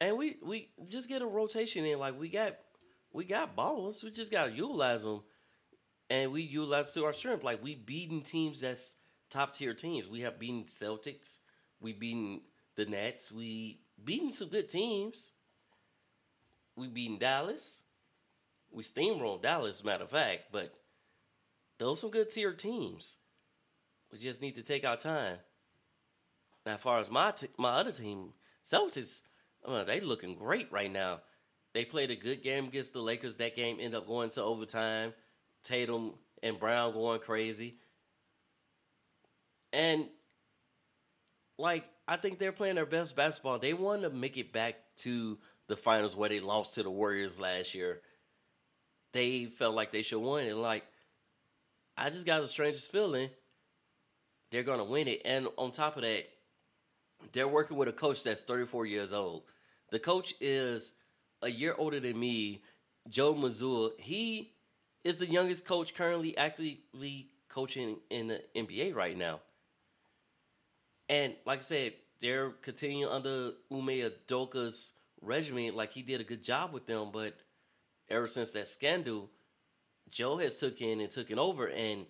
[0.00, 1.98] and we we just get a rotation in.
[1.98, 2.56] Like we got
[3.12, 4.02] we got balls.
[4.02, 5.22] We just gotta utilize them
[6.10, 7.44] and we utilize to our strength.
[7.44, 8.96] Like we beaten teams that's
[9.30, 10.08] top tier teams.
[10.08, 11.38] We have beaten Celtics.
[11.80, 12.42] We beaten
[12.76, 13.32] the Nets.
[13.32, 15.32] We beaten some good teams.
[16.76, 17.82] We beaten Dallas.
[18.70, 20.52] We steamrolled Dallas, matter of fact.
[20.52, 20.74] But
[21.78, 23.18] those some good tier teams.
[24.12, 25.38] We just need to take our time.
[26.64, 28.32] Now, as far as my t- my other team,
[28.64, 29.22] Celtics,
[29.66, 31.20] I mean, they looking great right now.
[31.72, 33.36] They played a good game against the Lakers.
[33.36, 35.12] That game ended up going to overtime.
[35.62, 37.76] Tatum and Brown going crazy.
[39.72, 40.06] And
[41.58, 43.58] like I think they're playing their best basketball.
[43.58, 45.38] They want to make it back to
[45.68, 48.00] the finals where they lost to the Warriors last year.
[49.12, 50.84] They felt like they should win, and like
[51.96, 53.30] I just got the strangest feeling
[54.50, 55.22] they're gonna win it.
[55.24, 56.24] And on top of that,
[57.32, 59.42] they're working with a coach that's 34 years old.
[59.90, 60.92] The coach is
[61.42, 62.62] a year older than me,
[63.08, 63.90] Joe Mazzulla.
[63.98, 64.52] He
[65.04, 69.40] is the youngest coach currently actively coaching in the NBA right now.
[71.08, 75.74] And like I said, they're continuing under Ime Udoka's regimen.
[75.74, 77.34] Like he did a good job with them, but
[78.08, 79.30] ever since that scandal,
[80.10, 82.06] Joe has taken and taken over, and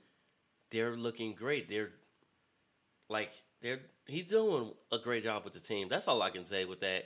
[0.71, 1.69] they're looking great.
[1.69, 1.93] They're
[3.09, 3.33] like
[3.63, 5.89] they're he's doing a great job with the team.
[5.89, 7.05] That's all I can say with that.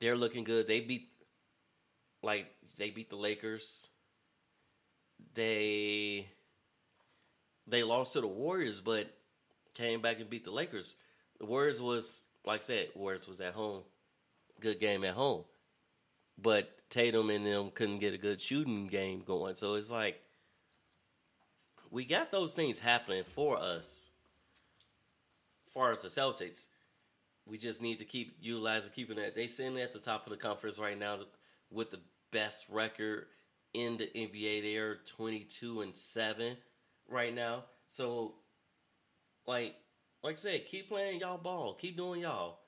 [0.00, 0.66] They're looking good.
[0.66, 1.08] They beat
[2.22, 2.46] like
[2.76, 3.88] they beat the Lakers.
[5.34, 6.28] They
[7.66, 9.14] they lost to the Warriors, but
[9.74, 10.96] came back and beat the Lakers.
[11.38, 13.82] The was like I said, Warriors was at home.
[14.60, 15.44] Good game at home.
[16.40, 19.54] But Tatum and them couldn't get a good shooting game going.
[19.54, 20.20] So it's like
[21.90, 24.08] we got those things happening for us.
[25.66, 26.66] As Far as the Celtics,
[27.46, 29.34] we just need to keep utilizing keeping that.
[29.34, 31.18] They sitting at the top of the conference right now
[31.70, 32.00] with the
[32.30, 33.26] best record
[33.74, 34.62] in the NBA.
[34.62, 36.56] They are twenty two and seven
[37.08, 37.64] right now.
[37.88, 38.34] So,
[39.46, 39.74] like,
[40.22, 41.74] like I said, keep playing y'all ball.
[41.74, 42.58] Keep doing y'all.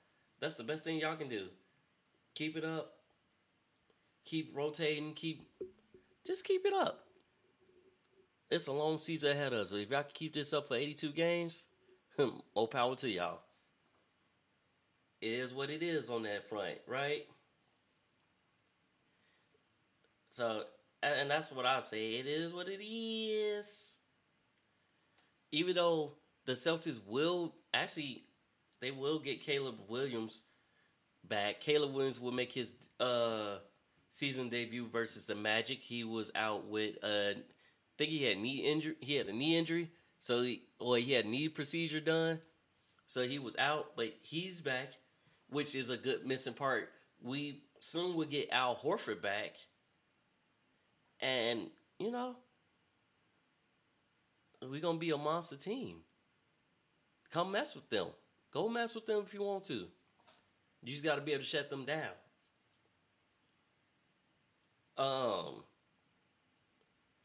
[0.41, 1.49] That's the best thing y'all can do.
[2.35, 2.93] Keep it up.
[4.25, 5.15] Keep rotating.
[5.15, 5.49] Keep,
[6.27, 7.05] just keep it up.
[8.51, 9.73] It's a long season ahead of us.
[9.73, 11.69] If y'all can keep this up for 82 games,
[12.57, 13.41] more power to y'all.
[15.21, 17.23] It is what it is on that front, right?
[20.31, 20.65] So,
[21.03, 22.15] and that's what I say.
[22.15, 23.99] It is what it is.
[25.53, 26.15] Even though
[26.47, 28.25] the Celtics will actually,
[28.81, 30.43] they will get Caleb Williams
[31.25, 31.61] back.
[31.61, 33.59] Caleb Williams will make his uh,
[34.11, 35.81] season debut versus the Magic.
[35.81, 37.35] He was out with uh,
[37.93, 38.97] I think he had knee injury.
[39.01, 42.41] He had a knee injury, so he, or he had knee procedure done,
[43.07, 43.97] so he was out.
[43.97, 44.93] But he's back,
[45.51, 46.89] which is a good missing part.
[47.21, 49.57] We soon will get Al Horford back,
[51.21, 51.69] and
[51.99, 52.37] you know
[54.63, 55.99] we're gonna be a monster team.
[57.33, 58.09] Come mess with them.
[58.53, 59.87] Go mess with them if you want to.
[60.83, 62.13] You just got to be able to shut them down.
[64.99, 65.65] Um.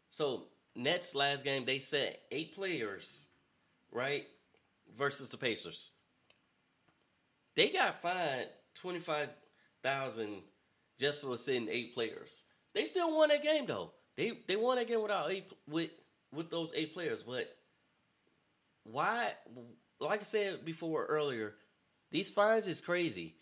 [0.09, 0.45] So
[0.75, 3.27] Nets last game they set eight players,
[3.91, 4.25] right,
[4.97, 5.91] versus the Pacers.
[7.55, 9.29] They got fined twenty five
[9.83, 10.43] thousand
[10.97, 12.45] just for sitting eight players.
[12.73, 13.91] They still won that game though.
[14.15, 15.89] They they won that game without eight with
[16.33, 17.23] with those eight players.
[17.23, 17.53] But
[18.83, 19.33] why?
[19.99, 21.55] Like I said before earlier,
[22.11, 23.35] these fines is crazy.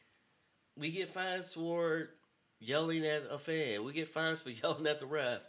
[0.77, 2.09] We get fines for
[2.59, 3.83] yelling at a fan.
[3.83, 5.41] We get fines for yelling at the ref.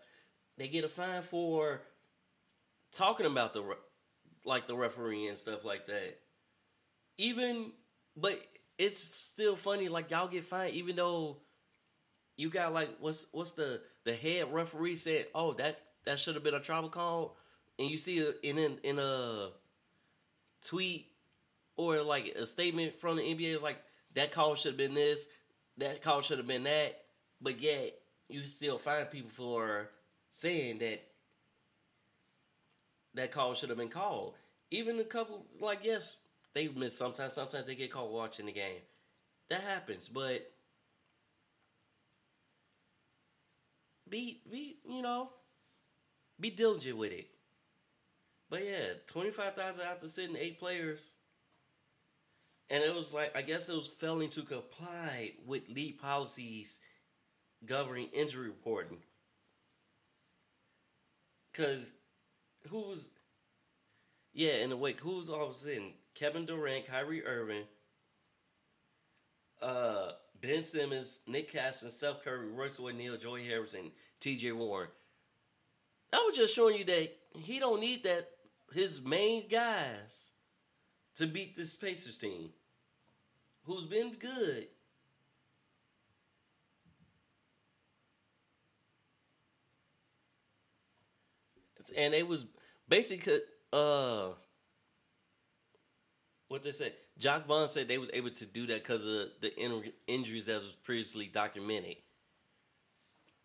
[0.59, 1.82] They get a fine for
[2.92, 3.76] talking about the
[4.44, 6.18] like the referee and stuff like that.
[7.18, 7.72] Even,
[8.16, 8.40] but
[8.78, 9.88] it's still funny.
[9.88, 11.38] Like y'all get fined, even though
[12.36, 15.26] you got like what's what's the the head referee said?
[15.34, 17.36] Oh, that that should have been a travel call,
[17.78, 19.50] and you see it in in, in a
[20.66, 21.08] tweet
[21.76, 23.82] or like a statement from the NBA is like
[24.14, 25.28] that call should have been this,
[25.78, 27.04] that call should have been that,
[27.40, 27.98] but yet
[28.28, 29.90] you still find people for
[30.28, 31.02] saying that
[33.14, 34.34] that call should have been called.
[34.70, 36.16] Even a couple like yes,
[36.54, 37.34] they miss sometimes.
[37.34, 38.80] Sometimes they get caught watching the game.
[39.48, 40.50] That happens, but
[44.08, 45.30] be be you know
[46.40, 47.28] be diligent with it.
[48.57, 51.16] But yeah, twenty five thousand after sitting eight players.
[52.70, 56.80] And it was like I guess it was failing to comply with league policies
[57.66, 59.00] governing injury reporting.
[61.54, 61.92] Cause
[62.70, 63.09] who's
[64.32, 65.92] yeah, in the wake, who's all sitting?
[66.14, 67.64] Kevin Durant, Kyrie Irving,
[69.61, 74.52] uh, Ben Simmons, Nic Claxton, Steph Curry, Royce O'Neale, Joey Harrison, T.J.
[74.52, 74.88] Warren.
[76.11, 78.30] I was just showing you that he don't need that
[78.72, 80.32] his main guys
[81.16, 82.50] to beat this Pacers team,
[83.64, 84.68] who's been good.
[91.96, 92.46] And it was
[92.88, 93.38] basically
[93.72, 94.30] uh
[96.48, 96.92] what they say.
[97.18, 100.56] Jacque Vaughn said they was able to do that because of the in- injuries that
[100.56, 101.96] was previously documented.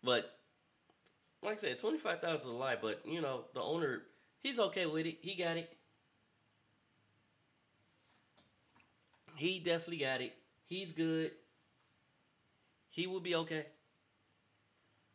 [0.02, 0.30] But
[1.42, 2.76] like I said, twenty five thousand is a lie.
[2.80, 4.02] But you know, the owner,
[4.42, 5.18] he's okay with it.
[5.20, 5.76] He got it.
[9.36, 10.34] He definitely got it.
[10.66, 11.32] He's good.
[12.90, 13.66] He will be okay.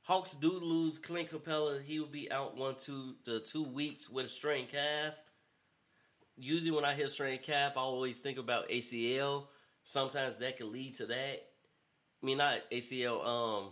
[0.03, 1.83] Hawks do lose Clint Capela.
[1.83, 5.19] He will be out one two to two weeks with a strained calf.
[6.37, 9.47] Usually, when I hear strained calf, I always think about ACL.
[9.83, 11.43] Sometimes that can lead to that.
[12.21, 13.25] I mean, not ACL.
[13.25, 13.71] Um,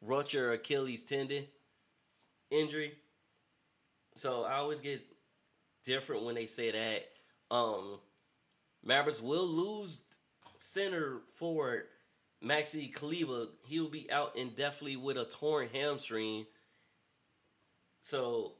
[0.00, 1.44] rupture Achilles tendon
[2.50, 2.94] injury.
[4.18, 5.00] So I always get
[5.84, 7.54] different when they say that.
[7.54, 8.00] Um,
[8.84, 10.00] Mavericks will lose
[10.56, 11.84] center forward
[12.44, 13.46] Maxi Kleber.
[13.64, 16.46] He'll be out indefinitely with a torn hamstring.
[18.00, 18.54] So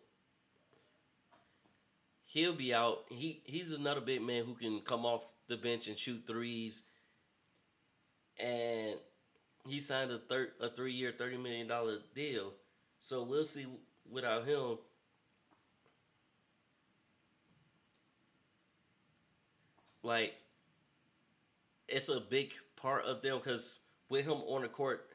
[2.27, 3.05] he'll be out.
[3.11, 6.85] He he's another big man who can come off the bench and shoot threes.
[8.39, 8.95] And
[9.67, 12.53] he signed a third a three year thirty million dollar deal.
[13.01, 13.67] So we'll see
[14.09, 14.79] without him.
[20.09, 20.33] Like
[21.87, 25.07] it's a big part of them because with him on the court,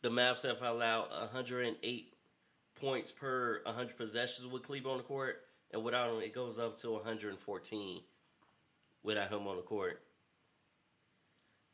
[0.00, 2.14] the Mavs have allowed 108
[2.74, 6.78] points per 100 possessions with Kleber on the court, and without him, it goes up
[6.78, 8.00] to 114
[9.02, 10.00] without him on the court.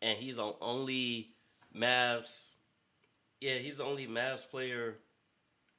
[0.02, 1.28] And he's on only
[1.74, 2.50] Mavs.
[3.40, 4.96] Yeah, he's the only Mavs player.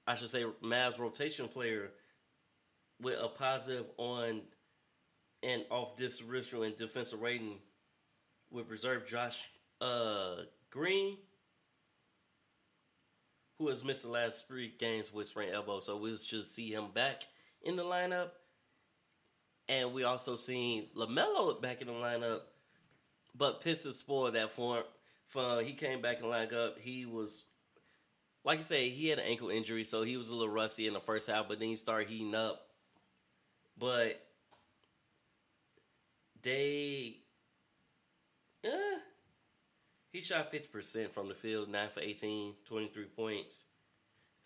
[0.08, 1.92] I should say Mavs rotation player
[3.02, 4.44] with a positive on
[5.46, 7.60] and off differential and defensive rating
[8.52, 10.38] with reserve Josh uh,
[10.72, 11.18] Green,
[13.60, 15.80] who has missed the last three games with sprained elbow.
[15.80, 17.24] So we should see him back
[17.62, 18.32] in the lineup.
[19.68, 22.42] And we also seen LaMelo back in the lineup.
[23.36, 24.84] But Pistons spoiled that form.
[25.28, 26.80] For he came back in lined up.
[26.80, 27.46] He was,
[28.44, 30.94] like I say, he had an ankle injury, so he was a little rusty in
[30.94, 31.48] the first half.
[31.48, 32.62] But then he started heating up.
[33.78, 34.22] But
[36.46, 37.18] they,
[38.64, 39.00] eh,
[40.12, 43.66] he shot 50% from the field, 9 for 18, 23 points,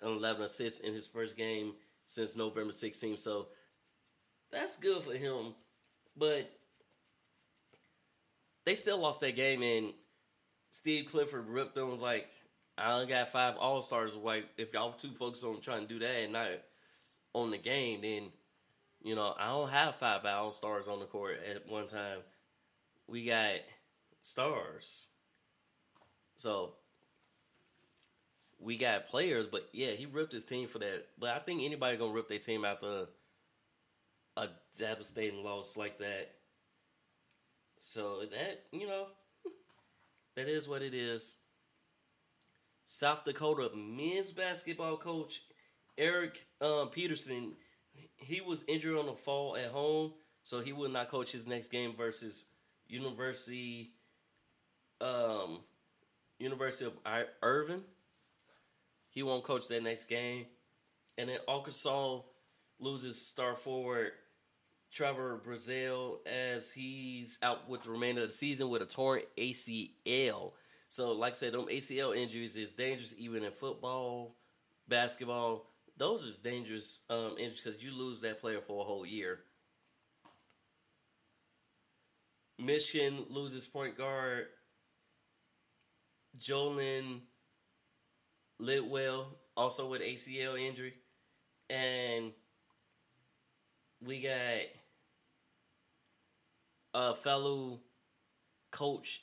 [0.02, 1.74] and 11 assists in his first game
[2.06, 3.20] since November 16th.
[3.20, 3.50] So
[4.52, 5.54] that's good for him.
[6.18, 6.50] But
[8.66, 9.94] they still lost that game, and
[10.72, 12.30] Steve Clifford ripped them was like,
[12.78, 14.16] I only got five All Stars.
[14.16, 16.50] Like, if y'all too focused on trying to do that and not
[17.34, 18.30] on the game, then,
[19.02, 22.20] you know, I don't have five All Stars on the court at one time.
[23.08, 23.56] We got
[24.22, 25.08] stars.
[26.36, 26.74] So
[28.60, 31.06] we got players, but yeah, he ripped his team for that.
[31.18, 33.08] But I think anybody gonna rip their team after
[34.38, 34.48] a
[34.78, 36.32] devastating loss like that.
[37.78, 39.08] So that you know,
[40.36, 41.38] that is what it is.
[42.86, 45.42] South Dakota men's basketball coach
[45.98, 47.54] Eric um, Peterson,
[48.20, 50.14] he was injured on the fall at home,
[50.44, 52.46] so he will not coach his next game versus
[52.88, 53.92] University,
[55.02, 55.60] um,
[56.38, 57.84] University of I- Irvine.
[59.10, 60.46] He won't coach that next game,
[61.18, 62.22] and then Arkansas
[62.80, 64.12] loses star forward
[64.92, 70.54] Trevon Brazile as he's out with the remainder of the season with a torn ACL.
[70.88, 74.36] So, like I said, them ACL injuries is dangerous even in football,
[74.88, 75.68] basketball.
[76.00, 79.42] Those are dangerous um, injuries because you lose that player for a whole year.
[82.58, 84.46] Michigan loses point guard
[86.40, 87.20] Jaelin
[88.60, 89.26] Llewellyn,
[89.58, 90.94] also with ACL injury.
[91.70, 92.32] And
[94.02, 94.62] we got
[96.94, 97.82] a fellow
[98.72, 99.22] coach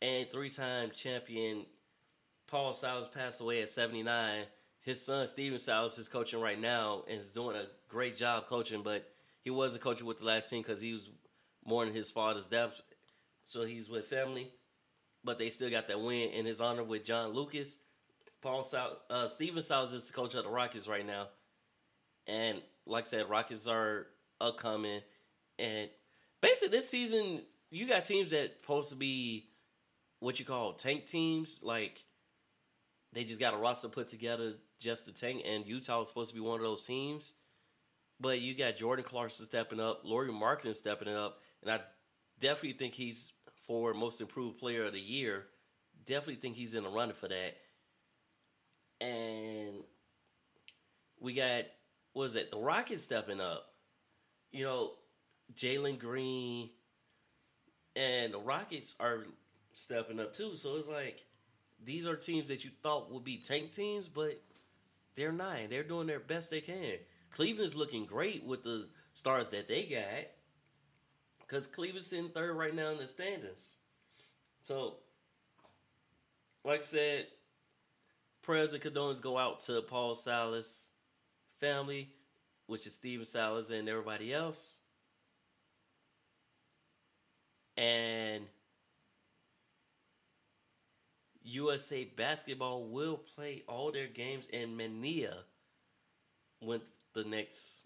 [0.00, 1.66] and three-time champion
[2.46, 4.44] Paul Silas passed away at 79.
[4.86, 8.84] His son Stephen Silas is coaching right now and is doing a great job coaching,
[8.84, 9.04] but
[9.42, 11.10] he wasn't coaching with the last team because he was
[11.66, 12.80] mourning his father's death.
[13.44, 14.52] So he's with family,
[15.24, 17.78] but they still got that win in his honor with John Lucas.
[18.40, 21.28] Paul Sal- uh, Stephen Silas is the coach of the Rockets right now,
[22.28, 24.06] and like I said, Rockets are
[24.40, 25.00] upcoming,
[25.58, 25.88] and
[26.40, 29.48] basically this season you got teams that supposed to be
[30.20, 32.04] what you call tank teams, like
[33.12, 36.40] they just got a roster put together just to tank, and Utah is supposed to
[36.40, 37.34] be one of those teams.
[38.18, 41.80] But you got Jordan Clarkson stepping up, Lauri Markkanen stepping up, and I
[42.40, 43.32] definitely think he's
[43.66, 45.46] for most improved player of the year.
[46.04, 47.56] Definitely think he's in the running for that.
[49.00, 49.82] And
[51.20, 51.64] we got
[52.12, 52.50] what is it?
[52.50, 53.66] The Rockets stepping up.
[54.50, 54.92] You know,
[55.54, 56.70] Jalen Green
[57.94, 59.26] and the Rockets are
[59.74, 60.56] stepping up too.
[60.56, 61.26] So it's like
[61.86, 64.42] these are teams that you thought would be tank teams, but
[65.14, 65.70] they're not.
[65.70, 66.96] They're doing their best they can.
[67.30, 70.26] Cleveland's looking great with the stars that they got.
[71.40, 73.76] Because Cleveland's in third right now in the standings.
[74.62, 74.96] So,
[76.64, 77.26] like I said,
[78.42, 80.90] prayers and condolences go out to Paul Silas
[81.58, 82.10] family,
[82.66, 84.80] which is Stephen Silas and everybody else.
[87.76, 88.44] And
[91.46, 95.44] USA basketball will play all their games in Manila
[96.60, 96.80] when
[97.14, 97.84] the next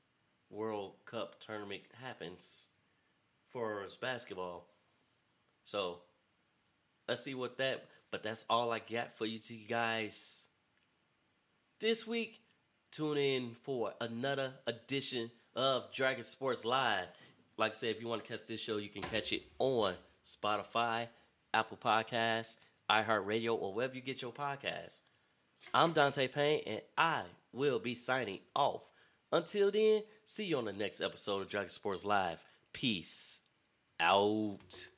[0.49, 2.67] World Cup tournament happens
[3.51, 4.67] for basketball.
[5.65, 5.99] So
[7.09, 7.87] let's see what that.
[8.11, 10.47] But that's all I got for you two guys
[11.81, 12.41] this week.
[12.91, 17.07] Tune in for another edition of Dragon Sports Live.
[17.57, 19.95] Like I said, if you want to catch this show, you can catch it on
[20.25, 21.07] Spotify,
[21.55, 22.57] Apple Podcasts,
[22.91, 25.01] iHeartRadio, or wherever you get your podcasts.
[25.73, 27.23] I'm Dante Payne, and I
[27.53, 28.83] will be signing off.
[29.33, 32.39] Until then, see you on the next episode of Dragon Sports Live.
[32.73, 33.43] Peace
[34.01, 34.89] out.